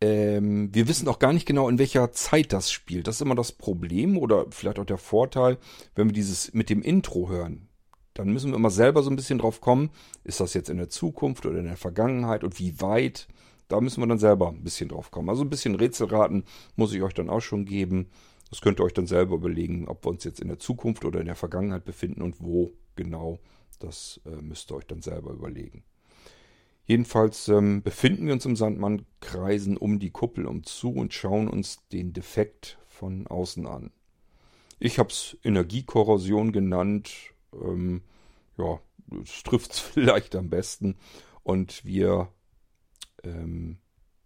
[0.00, 3.06] Ähm, wir wissen auch gar nicht genau, in welcher Zeit das spielt.
[3.06, 5.58] Das ist immer das Problem oder vielleicht auch der Vorteil,
[5.94, 7.68] wenn wir dieses mit dem Intro hören.
[8.14, 9.90] Dann müssen wir immer selber so ein bisschen drauf kommen,
[10.24, 13.28] ist das jetzt in der Zukunft oder in der Vergangenheit und wie weit.
[13.68, 15.28] Da müssen wir dann selber ein bisschen drauf kommen.
[15.28, 16.44] Also ein bisschen Rätselraten
[16.76, 18.08] muss ich euch dann auch schon geben.
[18.50, 21.20] Das könnt ihr euch dann selber überlegen, ob wir uns jetzt in der Zukunft oder
[21.20, 23.38] in der Vergangenheit befinden und wo genau.
[23.78, 25.84] Das äh, müsst ihr euch dann selber überlegen.
[26.86, 31.48] Jedenfalls ähm, befinden wir uns im Sandmann, kreisen um die Kuppel um zu und schauen
[31.48, 33.90] uns den Defekt von außen an.
[34.78, 37.34] Ich habe es Energiekorrosion genannt.
[37.52, 38.02] Ähm,
[38.56, 40.96] ja, das trifft es vielleicht am besten.
[41.42, 42.28] Und wir
[43.26, 43.78] ähm,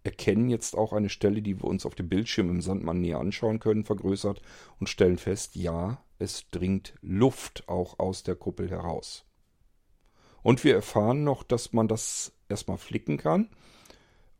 [0.03, 3.59] erkennen jetzt auch eine Stelle, die wir uns auf dem Bildschirm im Sandmann näher anschauen
[3.59, 4.41] können, vergrößert
[4.79, 9.25] und stellen fest, ja, es dringt Luft auch aus der Kuppel heraus.
[10.43, 13.49] Und wir erfahren noch, dass man das erstmal flicken kann,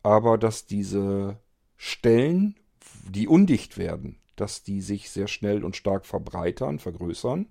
[0.03, 1.39] aber dass diese
[1.77, 2.55] Stellen,
[3.09, 7.47] die undicht werden, dass die sich sehr schnell und stark verbreitern, vergrößern.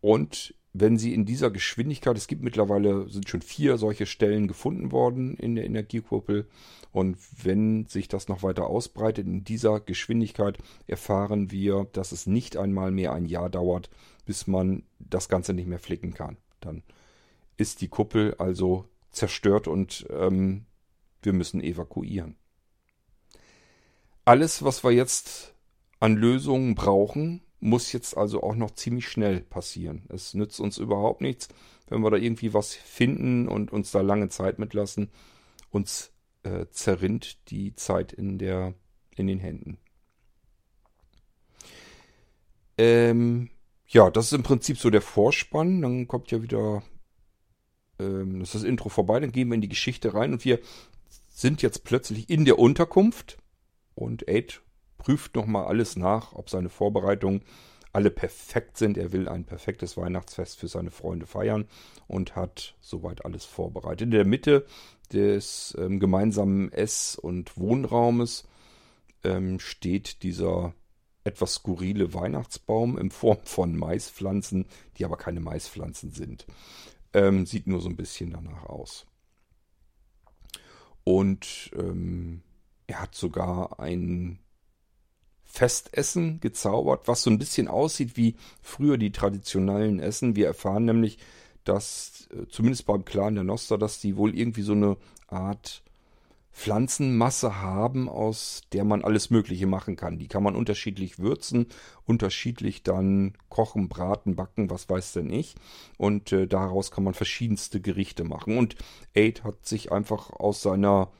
[0.00, 4.92] Und wenn sie in dieser Geschwindigkeit, es gibt mittlerweile, sind schon vier solche Stellen gefunden
[4.92, 6.48] worden in der Energiekuppel.
[6.92, 12.56] Und wenn sich das noch weiter ausbreitet in dieser Geschwindigkeit, erfahren wir, dass es nicht
[12.56, 13.90] einmal mehr ein Jahr dauert,
[14.24, 16.36] bis man das Ganze nicht mehr flicken kann.
[16.60, 16.82] Dann
[17.56, 20.66] ist die Kuppel also zerstört und ähm,
[21.22, 22.36] wir müssen evakuieren.
[24.24, 25.54] Alles, was wir jetzt
[26.00, 30.02] an Lösungen brauchen, muss jetzt also auch noch ziemlich schnell passieren.
[30.08, 31.48] Es nützt uns überhaupt nichts,
[31.88, 35.10] wenn wir da irgendwie was finden und uns da lange Zeit mitlassen.
[35.70, 36.12] Uns
[36.44, 38.74] äh, zerrinnt die Zeit in, der,
[39.16, 39.78] in den Händen.
[42.78, 43.50] Ähm,
[43.88, 45.82] ja, das ist im Prinzip so der Vorspann.
[45.82, 46.82] Dann kommt ja wieder
[47.98, 49.18] ähm, das ist das Intro vorbei.
[49.18, 50.60] Dann gehen wir in die Geschichte rein und wir
[51.30, 53.38] sind jetzt plötzlich in der Unterkunft
[53.94, 54.62] und Aid
[55.06, 57.42] prüft nochmal alles nach, ob seine Vorbereitungen
[57.92, 58.98] alle perfekt sind.
[58.98, 61.68] Er will ein perfektes Weihnachtsfest für seine Freunde feiern
[62.08, 64.02] und hat soweit alles vorbereitet.
[64.02, 64.66] In der Mitte
[65.12, 68.48] des ähm, gemeinsamen Ess- und Wohnraumes
[69.22, 70.74] ähm, steht dieser
[71.22, 74.66] etwas skurrile Weihnachtsbaum in Form von Maispflanzen,
[74.98, 76.48] die aber keine Maispflanzen sind.
[77.12, 79.06] Ähm, sieht nur so ein bisschen danach aus.
[81.04, 82.42] Und ähm,
[82.88, 84.40] er hat sogar ein
[85.56, 90.36] Festessen gezaubert, was so ein bisschen aussieht wie früher die traditionellen Essen.
[90.36, 91.16] Wir erfahren nämlich,
[91.64, 94.98] dass äh, zumindest beim Clan der Noster, dass die wohl irgendwie so eine
[95.28, 95.82] Art
[96.52, 100.18] Pflanzenmasse haben, aus der man alles Mögliche machen kann.
[100.18, 101.68] Die kann man unterschiedlich würzen,
[102.04, 105.54] unterschiedlich dann kochen, braten, backen, was weiß denn ich.
[105.96, 108.58] Und äh, daraus kann man verschiedenste Gerichte machen.
[108.58, 108.76] Und
[109.14, 111.10] Aid hat sich einfach aus seiner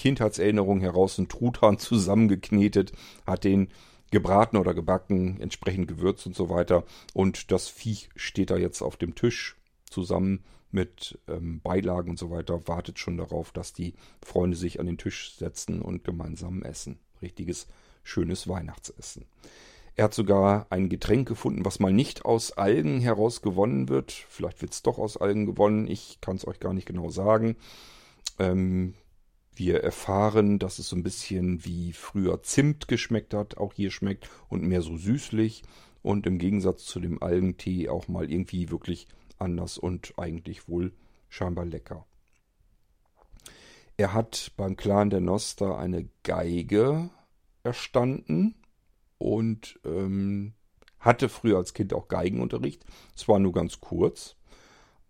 [0.00, 2.92] Kindheitserinnerung heraus einen Truthahn zusammengeknetet,
[3.26, 3.68] hat den
[4.10, 6.84] gebraten oder gebacken, entsprechend gewürzt und so weiter.
[7.12, 9.56] Und das Viech steht da jetzt auf dem Tisch
[9.90, 13.92] zusammen mit ähm, Beilagen und so weiter, wartet schon darauf, dass die
[14.22, 16.98] Freunde sich an den Tisch setzen und gemeinsam essen.
[17.20, 17.66] Richtiges,
[18.02, 19.26] schönes Weihnachtsessen.
[19.96, 24.12] Er hat sogar ein Getränk gefunden, was mal nicht aus Algen heraus gewonnen wird.
[24.12, 25.86] Vielleicht wird es doch aus Algen gewonnen.
[25.86, 27.56] Ich kann es euch gar nicht genau sagen.
[28.38, 28.94] Ähm,
[29.60, 34.28] wir erfahren, dass es so ein bisschen wie früher Zimt geschmeckt hat, auch hier schmeckt
[34.48, 35.62] und mehr so süßlich
[36.02, 39.06] und im Gegensatz zu dem Algentee auch mal irgendwie wirklich
[39.38, 40.92] anders und eigentlich wohl
[41.28, 42.06] scheinbar lecker.
[43.98, 47.10] Er hat beim Clan der Noster eine Geige
[47.62, 48.54] erstanden
[49.18, 50.54] und ähm,
[50.98, 52.86] hatte früher als Kind auch Geigenunterricht.
[53.14, 54.36] Zwar nur ganz kurz,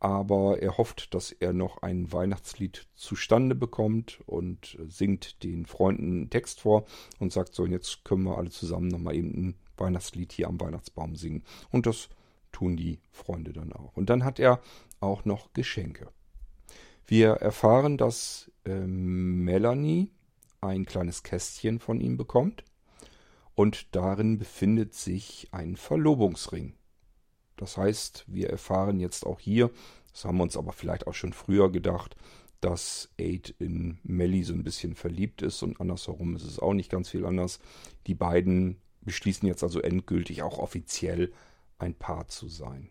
[0.01, 6.31] aber er hofft, dass er noch ein Weihnachtslied zustande bekommt und singt den Freunden einen
[6.31, 6.87] Text vor
[7.19, 11.17] und sagt so, jetzt können wir alle zusammen nochmal eben ein Weihnachtslied hier am Weihnachtsbaum
[11.17, 11.45] singen.
[11.71, 12.09] Und das
[12.51, 13.97] tun die Freunde dann auch.
[13.97, 14.61] Und dann hat er
[15.01, 16.09] auch noch Geschenke.
[17.07, 20.11] Wir erfahren, dass äh, Melanie
[20.63, 22.65] ein kleines Kästchen von ihm bekommt
[23.55, 26.75] und darin befindet sich ein Verlobungsring.
[27.61, 29.71] Das heißt, wir erfahren jetzt auch hier,
[30.13, 32.17] das haben wir uns aber vielleicht auch schon früher gedacht,
[32.63, 36.91] dass Aid in Melly so ein bisschen verliebt ist und andersherum ist es auch nicht
[36.91, 37.59] ganz viel anders.
[38.07, 41.33] Die beiden beschließen jetzt also endgültig auch offiziell
[41.79, 42.89] ein Paar zu sein.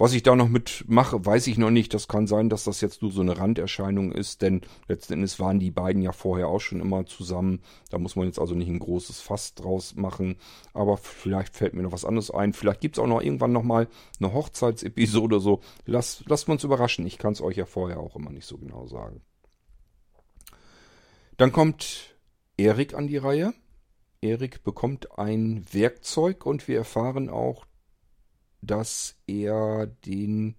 [0.00, 1.92] Was ich da noch mitmache, weiß ich noch nicht.
[1.92, 5.58] Das kann sein, dass das jetzt nur so eine Randerscheinung ist, denn letzten Endes waren
[5.58, 7.62] die beiden ja vorher auch schon immer zusammen.
[7.90, 10.36] Da muss man jetzt also nicht ein großes Fass draus machen.
[10.72, 12.52] Aber vielleicht fällt mir noch was anderes ein.
[12.52, 13.88] Vielleicht gibt es auch noch irgendwann nochmal
[14.20, 15.62] eine Hochzeitsepisode so.
[15.84, 17.04] Lass, lasst uns überraschen.
[17.04, 19.20] Ich kann es euch ja vorher auch immer nicht so genau sagen.
[21.38, 22.14] Dann kommt
[22.56, 23.52] Erik an die Reihe.
[24.20, 27.64] Erik bekommt ein Werkzeug und wir erfahren auch,
[28.60, 30.56] dass er den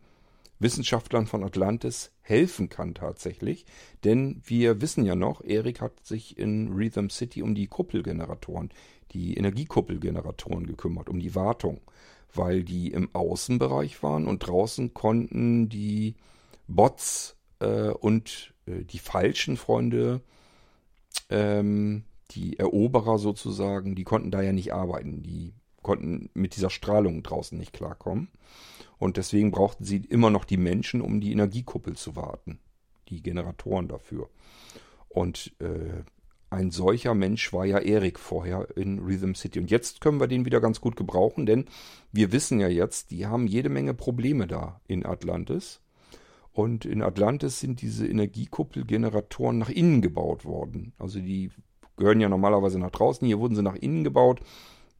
[0.59, 3.65] Wissenschaftlern von Atlantis helfen kann tatsächlich.
[4.03, 8.69] Denn wir wissen ja noch, Erik hat sich in Rhythm City um die Kuppelgeneratoren,
[9.11, 11.81] die Energiekuppelgeneratoren gekümmert, um die Wartung,
[12.33, 16.15] weil die im Außenbereich waren und draußen konnten die
[16.67, 20.21] Bots äh, und äh, die falschen Freunde
[21.29, 25.23] ähm, die Eroberer sozusagen, die konnten da ja nicht arbeiten.
[25.23, 25.53] Die
[25.89, 28.27] konnten mit dieser Strahlung draußen nicht klarkommen.
[28.99, 32.59] Und deswegen brauchten sie immer noch die Menschen, um die Energiekuppel zu warten.
[33.07, 34.29] Die Generatoren dafür.
[35.07, 36.03] Und äh,
[36.51, 39.57] ein solcher Mensch war ja Erik vorher in Rhythm City.
[39.57, 41.65] Und jetzt können wir den wieder ganz gut gebrauchen, denn
[42.11, 45.81] wir wissen ja jetzt, die haben jede Menge Probleme da in Atlantis.
[46.51, 50.93] Und in Atlantis sind diese Energiekuppelgeneratoren nach innen gebaut worden.
[50.99, 51.49] Also die
[51.97, 53.25] gehören ja normalerweise nach draußen.
[53.25, 54.41] Hier wurden sie nach innen gebaut,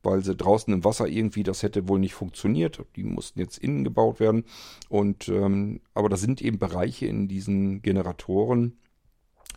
[0.04, 2.84] weil sie draußen im Wasser irgendwie, das hätte wohl nicht funktioniert.
[2.95, 4.45] Die mussten jetzt innen gebaut werden.
[4.88, 8.78] Und ähm, aber da sind eben Bereiche in diesen Generatoren,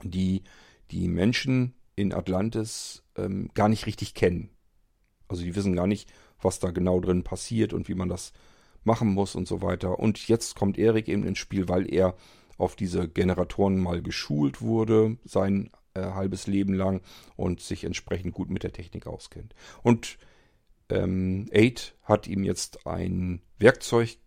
[0.03, 0.43] die
[0.91, 4.51] die Menschen in Atlantis ähm, gar nicht richtig kennen.
[5.29, 8.33] Also die wissen gar nicht, was da genau drin passiert und wie man das
[8.85, 9.99] machen muss und so weiter.
[9.99, 12.15] Und jetzt kommt Erik eben ins Spiel, weil er
[12.59, 17.01] auf diese Generatoren mal geschult wurde, sein äh, halbes Leben lang
[17.37, 19.55] und sich entsprechend gut mit der Technik auskennt.
[19.83, 20.19] Und
[20.93, 24.19] ähm, Aid hat ihm jetzt ein Werkzeug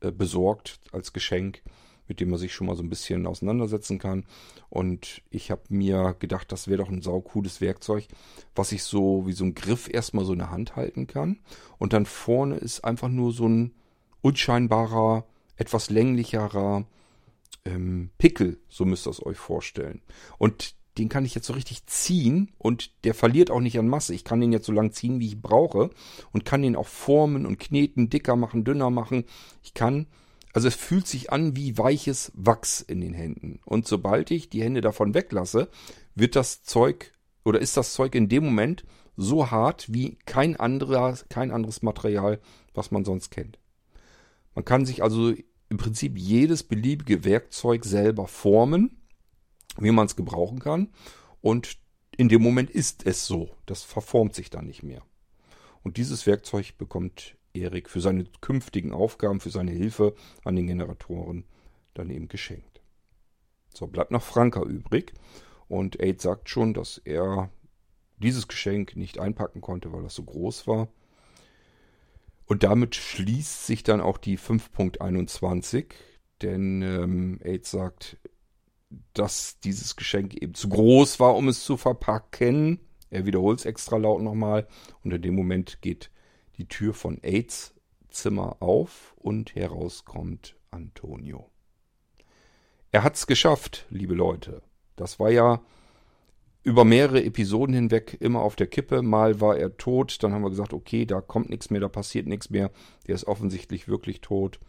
[0.00, 1.62] äh, besorgt als Geschenk,
[2.08, 4.26] mit dem man sich schon mal so ein bisschen auseinandersetzen kann.
[4.68, 8.08] Und ich habe mir gedacht, das wäre doch ein saucooles Werkzeug,
[8.54, 11.40] was ich so wie so ein Griff erstmal so in der Hand halten kann.
[11.78, 13.74] Und dann vorne ist einfach nur so ein
[14.20, 15.26] unscheinbarer,
[15.56, 16.86] etwas länglicherer
[17.64, 20.02] ähm, Pickel, so müsst ihr es euch vorstellen.
[20.38, 24.14] Und den kann ich jetzt so richtig ziehen und der verliert auch nicht an Masse.
[24.14, 25.90] Ich kann den jetzt so lang ziehen, wie ich brauche
[26.32, 29.24] und kann den auch formen und kneten, dicker machen, dünner machen.
[29.62, 30.06] Ich kann,
[30.52, 33.60] also es fühlt sich an wie weiches Wachs in den Händen.
[33.64, 35.68] Und sobald ich die Hände davon weglasse,
[36.14, 37.12] wird das Zeug
[37.44, 38.84] oder ist das Zeug in dem Moment
[39.16, 42.38] so hart wie kein anderer, kein anderes Material,
[42.74, 43.58] was man sonst kennt.
[44.54, 45.32] Man kann sich also
[45.70, 49.01] im Prinzip jedes beliebige Werkzeug selber formen
[49.78, 50.88] wie man es gebrauchen kann.
[51.40, 51.78] Und
[52.16, 53.50] in dem Moment ist es so.
[53.66, 55.02] Das verformt sich dann nicht mehr.
[55.82, 60.14] Und dieses Werkzeug bekommt Erik für seine künftigen Aufgaben, für seine Hilfe
[60.44, 61.44] an den Generatoren
[61.94, 62.80] dann eben geschenkt.
[63.74, 65.12] So, bleibt noch Franka übrig.
[65.68, 67.50] Und Aid sagt schon, dass er
[68.18, 70.88] dieses Geschenk nicht einpacken konnte, weil das so groß war.
[72.46, 75.86] Und damit schließt sich dann auch die 5.21,
[76.42, 78.18] denn ähm, Aid sagt,
[79.14, 82.80] dass dieses Geschenk eben zu groß war, um es zu verpacken.
[83.10, 84.66] Er wiederholt es extra laut nochmal
[85.04, 86.10] und in dem Moment geht
[86.58, 87.74] die Tür von Aids
[88.08, 91.50] Zimmer auf und heraus kommt Antonio.
[92.90, 94.62] Er hat's geschafft, liebe Leute.
[94.96, 95.62] Das war ja
[96.62, 99.02] über mehrere Episoden hinweg immer auf der Kippe.
[99.02, 102.26] Mal war er tot, dann haben wir gesagt, okay, da kommt nichts mehr, da passiert
[102.26, 102.70] nichts mehr.
[103.06, 104.60] Der ist offensichtlich wirklich tot.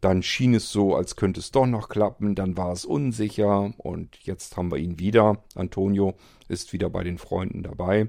[0.00, 2.34] Dann schien es so, als könnte es doch noch klappen.
[2.34, 3.72] Dann war es unsicher.
[3.78, 5.42] Und jetzt haben wir ihn wieder.
[5.54, 6.14] Antonio
[6.48, 8.08] ist wieder bei den Freunden dabei.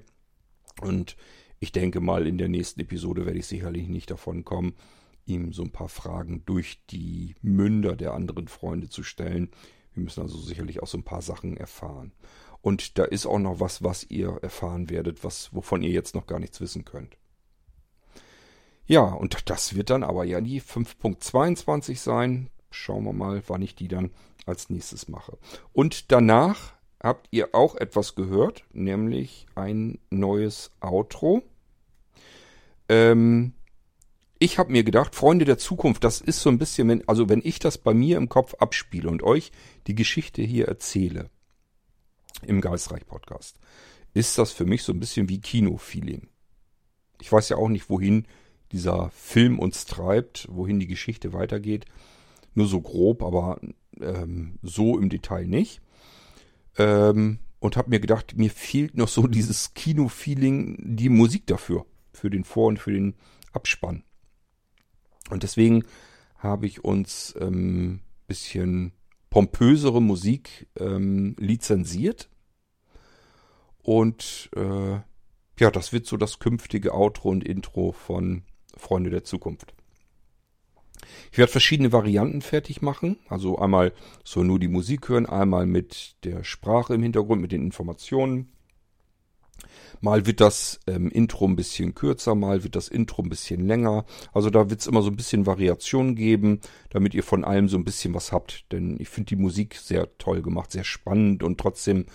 [0.82, 1.16] Und
[1.60, 4.76] ich denke mal, in der nächsten Episode werde ich sicherlich nicht davon kommen,
[5.26, 9.50] ihm so ein paar Fragen durch die Münder der anderen Freunde zu stellen.
[9.94, 12.14] Wir müssen also sicherlich auch so ein paar Sachen erfahren.
[12.62, 16.28] Und da ist auch noch was, was ihr erfahren werdet, was, wovon ihr jetzt noch
[16.28, 17.18] gar nichts wissen könnt.
[18.90, 22.50] Ja, und das wird dann aber ja die 5.22 sein.
[22.72, 24.10] Schauen wir mal, wann ich die dann
[24.48, 25.38] als nächstes mache.
[25.74, 31.44] Und danach habt ihr auch etwas gehört, nämlich ein neues Outro.
[32.90, 33.54] Ähm,
[34.40, 37.42] ich habe mir gedacht, Freunde der Zukunft, das ist so ein bisschen, wenn, also wenn
[37.44, 39.52] ich das bei mir im Kopf abspiele und euch
[39.86, 41.30] die Geschichte hier erzähle
[42.42, 43.60] im Geistreich Podcast,
[44.16, 46.28] ist das für mich so ein bisschen wie Kino-Feeling.
[47.22, 48.26] Ich weiß ja auch nicht, wohin
[48.72, 51.86] dieser Film uns treibt, wohin die Geschichte weitergeht.
[52.54, 53.60] Nur so grob, aber
[54.00, 55.82] ähm, so im Detail nicht.
[56.78, 62.30] Ähm, und habe mir gedacht, mir fehlt noch so dieses Kino-Feeling, die Musik dafür, für
[62.30, 63.16] den Vor- und für den
[63.52, 64.04] Abspann.
[65.30, 65.84] Und deswegen
[66.38, 68.94] habe ich uns ähm, bisschen
[69.30, 72.30] pompösere Musik ähm, lizenziert.
[73.82, 75.00] Und äh,
[75.60, 78.44] ja, das wird so das künftige Outro und Intro von
[78.80, 79.74] Freunde der Zukunft.
[81.32, 83.18] Ich werde verschiedene Varianten fertig machen.
[83.28, 87.64] Also einmal so nur die Musik hören, einmal mit der Sprache im Hintergrund, mit den
[87.64, 88.52] Informationen.
[90.02, 94.06] Mal wird das ähm, Intro ein bisschen kürzer, mal wird das Intro ein bisschen länger.
[94.32, 97.78] Also da wird es immer so ein bisschen Variation geben, damit ihr von allem so
[97.78, 98.72] ein bisschen was habt.
[98.72, 102.06] Denn ich finde die Musik sehr toll gemacht, sehr spannend und trotzdem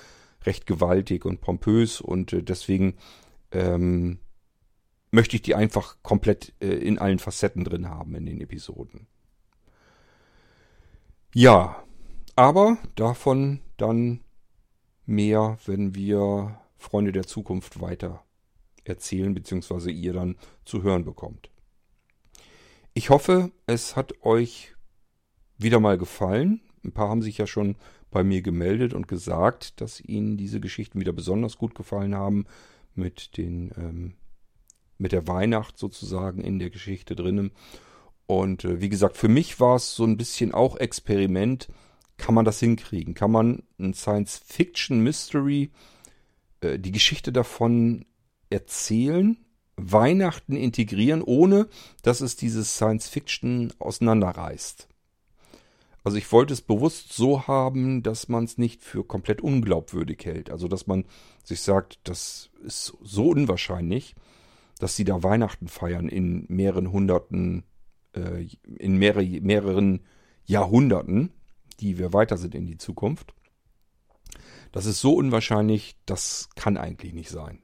[0.45, 2.01] recht gewaltig und pompös.
[2.01, 2.95] Und äh, deswegen
[3.53, 4.19] ähm,
[5.15, 9.07] möchte ich die einfach komplett äh, in allen Facetten drin haben in den Episoden.
[11.33, 11.83] Ja,
[12.37, 14.21] aber davon dann
[15.07, 18.25] mehr, wenn wir Freunde der Zukunft weiter
[18.85, 21.49] erzählen, beziehungsweise ihr dann zu hören bekommt.
[22.93, 24.75] Ich hoffe, es hat euch
[25.59, 26.61] wieder mal gefallen.
[26.85, 27.77] Ein paar haben sich ja schon
[28.11, 32.47] bei mir gemeldet und gesagt, dass ihnen diese Geschichten wieder besonders gut gefallen haben
[32.95, 34.15] mit den ähm,
[34.99, 37.53] mit der Weihnacht sozusagen in der Geschichte drinnen.
[38.27, 41.69] Und äh, wie gesagt, für mich war es so ein bisschen auch Experiment.
[42.17, 43.15] Kann man das hinkriegen?
[43.15, 45.71] Kann man ein Science-Fiction-Mystery,
[46.61, 48.07] äh, die Geschichte davon
[48.51, 49.37] erzählen,
[49.77, 51.69] Weihnachten integrieren, ohne
[52.03, 54.89] dass es dieses Science-Fiction auseinanderreißt?
[56.05, 60.51] Also ich wollte es bewusst so haben, dass man es nicht für komplett unglaubwürdig hält.
[60.51, 61.07] Also dass man
[61.43, 64.15] sich sagt, das ist so unwahrscheinlich,
[64.85, 67.65] dass sie da Weihnachten feiern in mehreren hunderten,
[68.15, 70.03] äh, in mehrere, mehreren
[70.45, 71.33] Jahrhunderten.
[71.81, 73.35] die wir weiter sind in die Zukunft.
[74.73, 77.63] Das ist so unwahrscheinlich, das kann eigentlich nicht sein.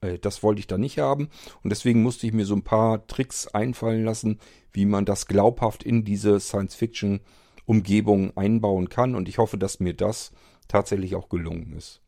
[0.00, 1.28] Äh, das wollte ich da nicht haben
[1.62, 4.40] und deswegen musste ich mir so ein paar Tricks einfallen lassen,
[4.72, 10.32] wie man das glaubhaft in diese Science-Fiction-Umgebung einbauen kann und ich hoffe, dass mir das
[10.66, 12.00] tatsächlich auch gelungen ist.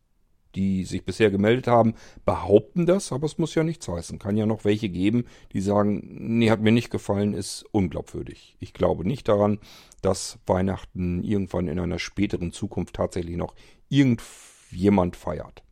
[0.57, 1.95] Die sich bisher gemeldet haben,
[2.25, 4.19] behaupten das, aber es muss ja nichts heißen.
[4.19, 6.03] Kann ja noch welche geben, die sagen,
[6.39, 8.57] nee, hat mir nicht gefallen, ist unglaubwürdig.
[8.59, 9.59] Ich glaube nicht daran,
[10.01, 13.55] dass Weihnachten irgendwann in einer späteren Zukunft tatsächlich noch
[13.91, 15.63] irgendjemand feiert.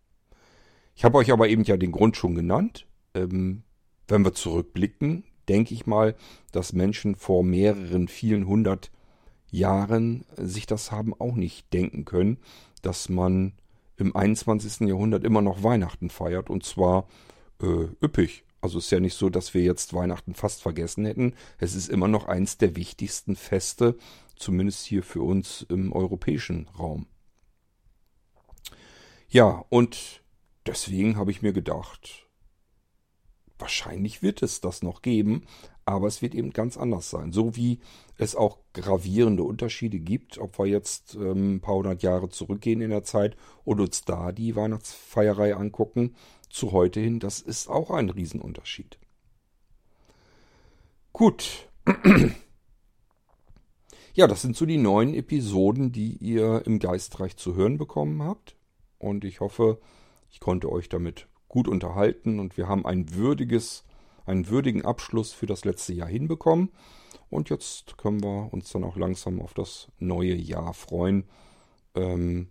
[0.95, 2.87] Ich habe euch aber eben ja den Grund schon genannt.
[3.14, 3.64] Ähm,
[4.07, 6.14] wenn wir zurückblicken, denke ich mal,
[6.53, 8.91] dass Menschen vor mehreren, vielen hundert
[9.51, 12.39] Jahren sich das haben auch nicht denken können,
[12.82, 13.55] dass man
[13.97, 14.88] im 21.
[14.88, 17.07] Jahrhundert immer noch Weihnachten feiert und zwar
[17.62, 18.45] äh, üppig.
[18.61, 21.34] Also ist ja nicht so, dass wir jetzt Weihnachten fast vergessen hätten.
[21.59, 23.97] Es ist immer noch eins der wichtigsten Feste,
[24.36, 27.07] zumindest hier für uns im europäischen Raum.
[29.28, 30.22] Ja, und
[30.64, 32.26] deswegen habe ich mir gedacht,
[33.59, 35.47] wahrscheinlich wird es das noch geben,
[35.87, 37.32] aber es wird eben ganz anders sein.
[37.32, 37.80] So wie
[38.16, 42.91] es auch gravierende Unterschiede gibt, ob wir jetzt ähm, ein paar hundert Jahre zurückgehen in
[42.91, 46.14] der Zeit und uns da die Weihnachtsfeierei angucken,
[46.49, 48.99] zu heute hin, das ist auch ein Riesenunterschied.
[51.12, 51.68] Gut.
[54.16, 58.55] Ja, das sind so die neuen Episoden, die ihr im Geistreich zu hören bekommen habt.
[58.97, 59.80] Und ich hoffe,
[60.30, 63.82] ich konnte euch damit gut unterhalten und wir haben ein würdiges,
[64.26, 66.70] einen würdigen Abschluss für das letzte Jahr hinbekommen.
[67.30, 71.24] Und jetzt können wir uns dann auch langsam auf das neue Jahr freuen,
[71.94, 72.48] ähm,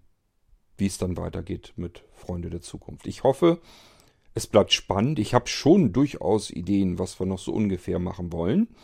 [0.78, 3.08] wie es dann weitergeht mit Freunde der Zukunft.
[3.08, 3.62] Ich hoffe,
[4.34, 5.20] es bleibt spannend.
[5.20, 8.76] Ich habe schon durchaus Ideen, was wir noch so ungefähr machen wollen.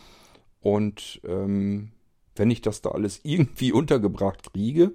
[0.60, 1.92] Und ähm,
[2.36, 4.92] wenn ich das da alles irgendwie untergebracht kriege,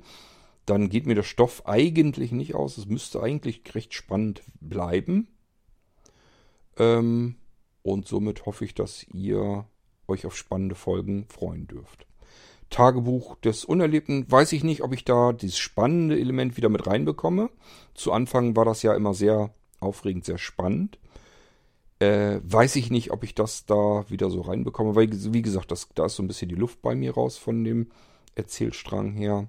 [0.65, 2.77] dann geht mir der Stoff eigentlich nicht aus.
[2.77, 5.27] Es müsste eigentlich recht spannend bleiben.
[6.77, 7.35] Ähm,
[7.85, 9.65] und somit hoffe ich, dass ihr
[10.07, 12.07] euch auf spannende Folgen freuen dürft.
[12.71, 17.51] Tagebuch des Unerlebten, weiß ich nicht, ob ich da dieses spannende Element wieder mit reinbekomme.
[17.93, 20.97] Zu Anfang war das ja immer sehr aufregend, sehr spannend.
[21.99, 25.87] Äh, weiß ich nicht, ob ich das da wieder so reinbekomme, weil, wie gesagt, das,
[25.93, 27.91] da ist so ein bisschen die Luft bei mir raus von dem
[28.33, 29.47] Erzählstrang her.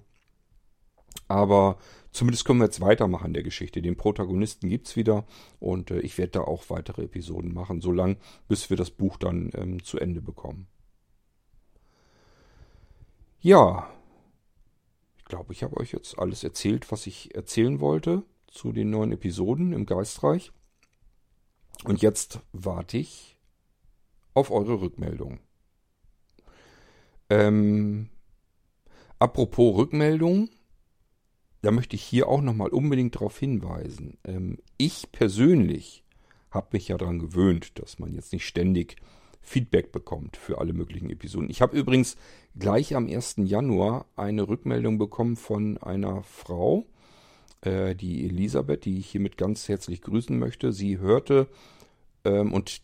[1.26, 1.78] Aber
[2.16, 3.82] zumindest können wir jetzt weitermachen der Geschichte.
[3.82, 5.26] Den Protagonisten gibt es wieder
[5.60, 8.16] und äh, ich werde da auch weitere Episoden machen, solange
[8.48, 10.66] bis wir das Buch dann ähm, zu Ende bekommen.
[13.40, 13.88] Ja,
[15.18, 19.12] ich glaube, ich habe euch jetzt alles erzählt, was ich erzählen wollte zu den neuen
[19.12, 20.52] Episoden im Geistreich.
[21.84, 23.36] Und jetzt warte ich
[24.34, 25.40] auf eure Rückmeldung.
[27.28, 28.08] Ähm,
[29.18, 30.48] apropos Rückmeldung,
[31.66, 34.18] da möchte ich hier auch nochmal unbedingt darauf hinweisen.
[34.24, 36.04] Ähm, ich persönlich
[36.52, 38.94] habe mich ja daran gewöhnt, dass man jetzt nicht ständig
[39.42, 41.50] Feedback bekommt für alle möglichen Episoden.
[41.50, 42.16] Ich habe übrigens
[42.56, 43.38] gleich am 1.
[43.38, 46.86] Januar eine Rückmeldung bekommen von einer Frau,
[47.62, 50.72] äh, die Elisabeth, die ich hiermit ganz herzlich grüßen möchte.
[50.72, 51.48] Sie hörte
[52.24, 52.80] ähm, und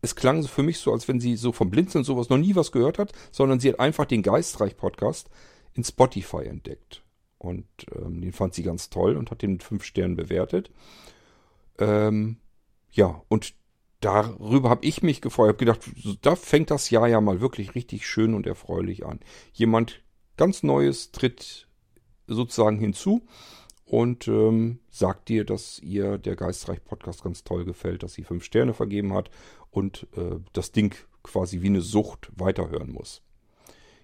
[0.00, 2.70] es klang für mich so, als wenn sie so vom Blinzeln sowas noch nie was
[2.70, 5.28] gehört hat, sondern sie hat einfach den Geistreich-Podcast
[5.74, 7.02] in Spotify entdeckt.
[7.40, 7.64] Und
[7.94, 10.70] ähm, den fand sie ganz toll und hat den mit fünf Sternen bewertet.
[11.78, 12.36] Ähm,
[12.90, 13.54] ja, und
[14.00, 15.46] darüber habe ich mich gefreut.
[15.62, 19.20] Ich habe gedacht, da fängt das Jahr ja mal wirklich richtig schön und erfreulich an.
[19.54, 20.02] Jemand
[20.36, 21.66] ganz Neues tritt
[22.26, 23.22] sozusagen hinzu
[23.86, 28.44] und ähm, sagt dir, dass ihr der Geistreich Podcast ganz toll gefällt, dass sie fünf
[28.44, 29.30] Sterne vergeben hat
[29.70, 33.22] und äh, das Ding quasi wie eine Sucht weiterhören muss.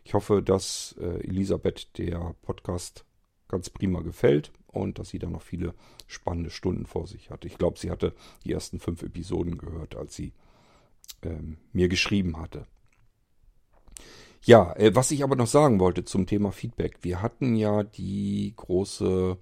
[0.05, 3.05] Ich hoffe, dass äh, Elisabeth der Podcast
[3.49, 5.75] ganz prima gefällt und dass sie dann noch viele
[6.07, 7.47] spannende Stunden vor sich hatte.
[7.47, 10.33] Ich glaube, sie hatte die ersten fünf Episoden gehört, als sie
[11.23, 12.67] ähm, mir geschrieben hatte.
[14.43, 16.99] Ja, äh, was ich aber noch sagen wollte zum Thema Feedback.
[17.03, 19.39] Wir hatten ja die große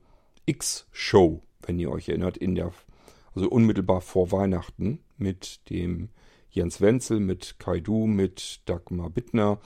[0.46, 2.72] X-Show, wenn ihr euch erinnert, in der,
[3.34, 6.09] also unmittelbar vor Weihnachten mit dem
[6.50, 9.61] Jens Wenzel, mit Kaidu, mit Dagmar Bittner,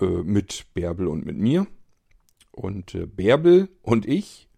[0.00, 1.66] äh, mit Bärbel und mit mir.
[2.56, 4.48] Und äh, Bärbel und ich,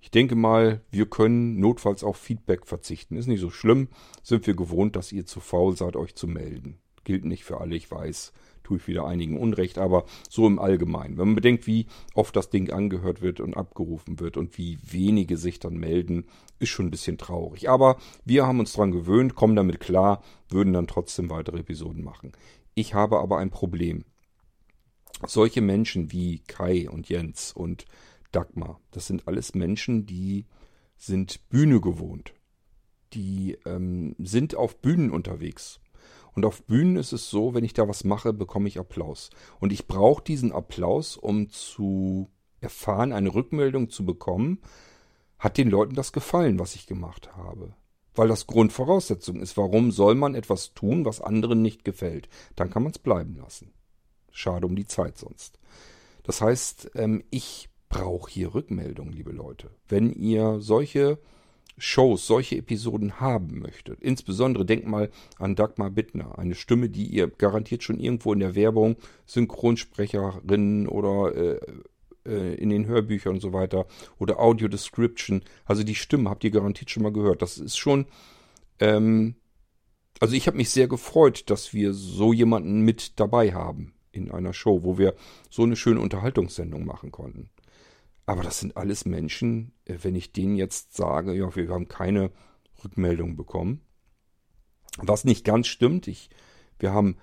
[0.00, 3.16] ich denke mal, wir können notfalls auf Feedback verzichten.
[3.16, 3.88] Ist nicht so schlimm.
[4.22, 6.78] Sind wir gewohnt, dass ihr zu faul seid, euch zu melden.
[7.04, 8.32] Gilt nicht für alle, ich weiß.
[8.62, 11.18] Tue ich wieder einigen Unrecht, aber so im Allgemeinen.
[11.18, 15.36] Wenn man bedenkt, wie oft das Ding angehört wird und abgerufen wird und wie wenige
[15.36, 16.26] sich dann melden,
[16.60, 17.68] ist schon ein bisschen traurig.
[17.68, 22.32] Aber wir haben uns daran gewöhnt, kommen damit klar, würden dann trotzdem weitere Episoden machen.
[22.74, 24.04] Ich habe aber ein Problem.
[25.26, 27.84] Solche Menschen wie Kai und Jens und
[28.32, 30.46] Dagmar, das sind alles Menschen, die
[30.96, 32.34] sind Bühne gewohnt.
[33.12, 35.80] Die ähm, sind auf Bühnen unterwegs.
[36.32, 39.30] Und auf Bühnen ist es so, wenn ich da was mache, bekomme ich Applaus.
[39.58, 44.60] Und ich brauche diesen Applaus, um zu erfahren, eine Rückmeldung zu bekommen,
[45.38, 47.74] hat den Leuten das gefallen, was ich gemacht habe.
[48.14, 52.28] Weil das Grundvoraussetzung ist, warum soll man etwas tun, was anderen nicht gefällt?
[52.54, 53.72] Dann kann man es bleiben lassen.
[54.32, 55.58] Schade um die Zeit sonst.
[56.22, 59.70] Das heißt, ähm, ich brauche hier Rückmeldung, liebe Leute.
[59.88, 61.18] Wenn ihr solche
[61.76, 67.28] Shows, solche Episoden haben möchtet, insbesondere denkt mal an Dagmar Bittner, eine Stimme, die ihr
[67.28, 71.60] garantiert schon irgendwo in der Werbung, Synchronsprecherin oder äh,
[72.26, 73.86] äh, in den Hörbüchern und so weiter
[74.18, 77.42] oder Audio Description, also die Stimme habt ihr garantiert schon mal gehört.
[77.42, 78.06] Das ist schon,
[78.78, 79.34] ähm,
[80.20, 84.52] also ich habe mich sehr gefreut, dass wir so jemanden mit dabei haben in einer
[84.52, 85.14] Show, wo wir
[85.48, 87.50] so eine schöne Unterhaltungssendung machen konnten.
[88.26, 92.30] Aber das sind alles Menschen, äh, wenn ich denen jetzt sage, ja, wir haben keine
[92.84, 93.80] Rückmeldung bekommen.
[94.98, 96.30] Was nicht ganz stimmt, ich,
[96.78, 97.16] wir haben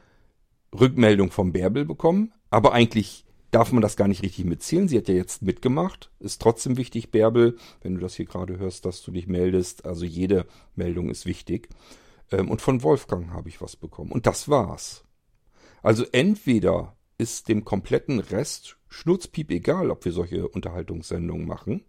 [0.77, 4.87] Rückmeldung vom Bärbel bekommen, aber eigentlich darf man das gar nicht richtig mitzählen.
[4.87, 6.11] Sie hat ja jetzt mitgemacht.
[6.19, 9.85] Ist trotzdem wichtig, Bärbel, wenn du das hier gerade hörst, dass du dich meldest.
[9.85, 11.69] Also jede Meldung ist wichtig.
[12.31, 14.11] Ähm, und von Wolfgang habe ich was bekommen.
[14.11, 15.06] Und das war's.
[15.81, 21.83] Also entweder ist dem kompletten Rest schnurzpiep egal, ob wir solche Unterhaltungssendungen machen.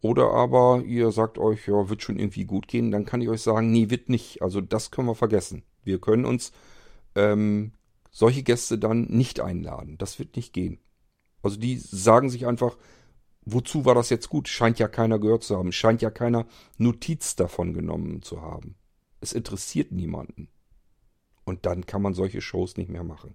[0.00, 3.40] Oder aber ihr sagt euch, ja, wird schon irgendwie gut gehen, dann kann ich euch
[3.40, 4.42] sagen, nee, wird nicht.
[4.42, 5.62] Also das können wir vergessen.
[5.82, 6.52] Wir können uns
[7.14, 7.72] ähm,
[8.10, 9.96] solche Gäste dann nicht einladen.
[9.96, 10.78] Das wird nicht gehen.
[11.42, 12.76] Also die sagen sich einfach,
[13.46, 14.48] wozu war das jetzt gut?
[14.48, 15.72] Scheint ja keiner gehört zu haben.
[15.72, 16.46] Scheint ja keiner
[16.76, 18.76] Notiz davon genommen zu haben.
[19.20, 20.48] Es interessiert niemanden.
[21.44, 23.34] Und dann kann man solche Shows nicht mehr machen.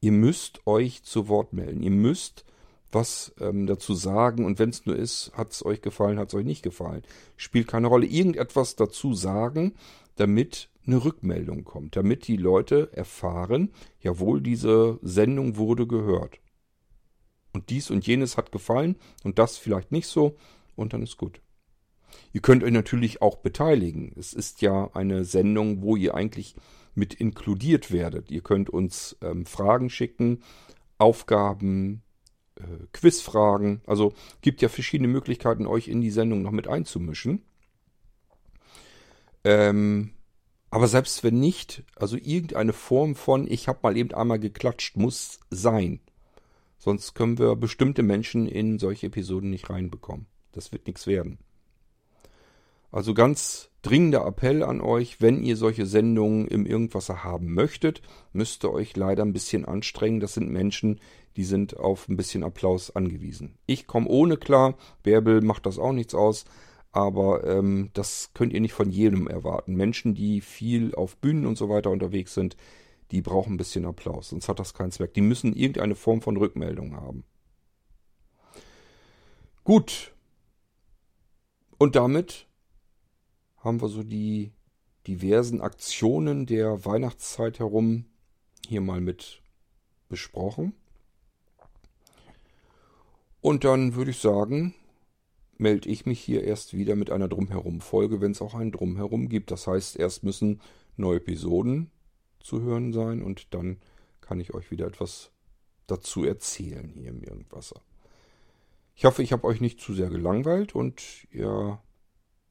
[0.00, 1.82] Ihr müsst euch zu Wort melden.
[1.82, 2.44] Ihr müsst
[2.90, 4.44] was ähm, dazu sagen.
[4.44, 7.02] Und wenn es nur ist, hat es euch gefallen, hat es euch nicht gefallen.
[7.36, 8.06] Spielt keine Rolle.
[8.06, 9.74] Irgendetwas dazu sagen,
[10.16, 16.40] damit eine Rückmeldung kommt, damit die Leute erfahren, jawohl, diese Sendung wurde gehört.
[17.52, 20.36] Und dies und jenes hat gefallen und das vielleicht nicht so
[20.76, 21.40] und dann ist gut.
[22.32, 24.12] Ihr könnt euch natürlich auch beteiligen.
[24.16, 26.54] Es ist ja eine Sendung, wo ihr eigentlich
[26.98, 28.30] mit inkludiert werdet.
[28.30, 30.42] Ihr könnt uns ähm, Fragen schicken,
[30.98, 32.02] Aufgaben,
[32.56, 33.80] äh, Quizfragen.
[33.86, 37.42] Also gibt ja verschiedene Möglichkeiten, euch in die Sendung noch mit einzumischen.
[39.44, 40.10] Ähm,
[40.70, 45.40] aber selbst wenn nicht, also irgendeine Form von, ich habe mal eben einmal geklatscht, muss
[45.50, 46.00] sein.
[46.78, 50.26] Sonst können wir bestimmte Menschen in solche Episoden nicht reinbekommen.
[50.52, 51.38] Das wird nichts werden.
[52.90, 58.02] Also ganz dringender Appell an euch, wenn ihr solche Sendungen im Irgendwasser haben möchtet,
[58.32, 60.20] müsst ihr euch leider ein bisschen anstrengen.
[60.20, 61.00] Das sind Menschen,
[61.36, 63.58] die sind auf ein bisschen Applaus angewiesen.
[63.66, 66.44] Ich komme ohne klar, Bärbel macht das auch nichts aus.
[66.90, 69.74] Aber ähm, das könnt ihr nicht von jedem erwarten.
[69.74, 72.56] Menschen, die viel auf Bühnen und so weiter unterwegs sind,
[73.10, 75.14] die brauchen ein bisschen Applaus, sonst hat das keinen Zweck.
[75.14, 77.24] Die müssen irgendeine Form von Rückmeldung haben.
[79.64, 80.12] Gut.
[81.78, 82.47] Und damit
[83.68, 84.52] haben wir so die
[85.06, 88.06] diversen Aktionen der Weihnachtszeit herum
[88.66, 89.42] hier mal mit
[90.08, 90.74] besprochen.
[93.40, 94.74] Und dann würde ich sagen,
[95.56, 99.50] melde ich mich hier erst wieder mit einer Drumherum-Folge, wenn es auch ein Drumherum gibt.
[99.50, 100.60] Das heißt, erst müssen
[100.96, 101.90] neue Episoden
[102.40, 103.78] zu hören sein und dann
[104.20, 105.30] kann ich euch wieder etwas
[105.86, 107.80] dazu erzählen hier im Irgendwasser.
[108.94, 111.80] Ich hoffe, ich habe euch nicht zu sehr gelangweilt und ihr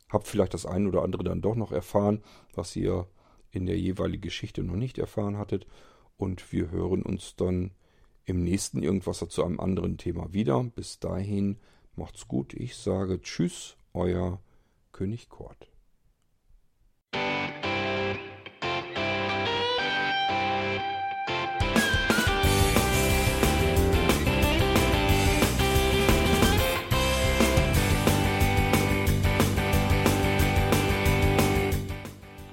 [0.09, 3.07] habt vielleicht das eine oder andere dann doch noch erfahren, was ihr
[3.51, 5.67] in der jeweiligen Geschichte noch nicht erfahren hattet.
[6.17, 7.71] Und wir hören uns dann
[8.25, 10.63] im nächsten Irgendwasser zu einem anderen Thema wieder.
[10.63, 11.57] Bis dahin
[11.97, 14.39] Macht's gut, ich sage Tschüss, euer
[14.91, 15.67] König Kort.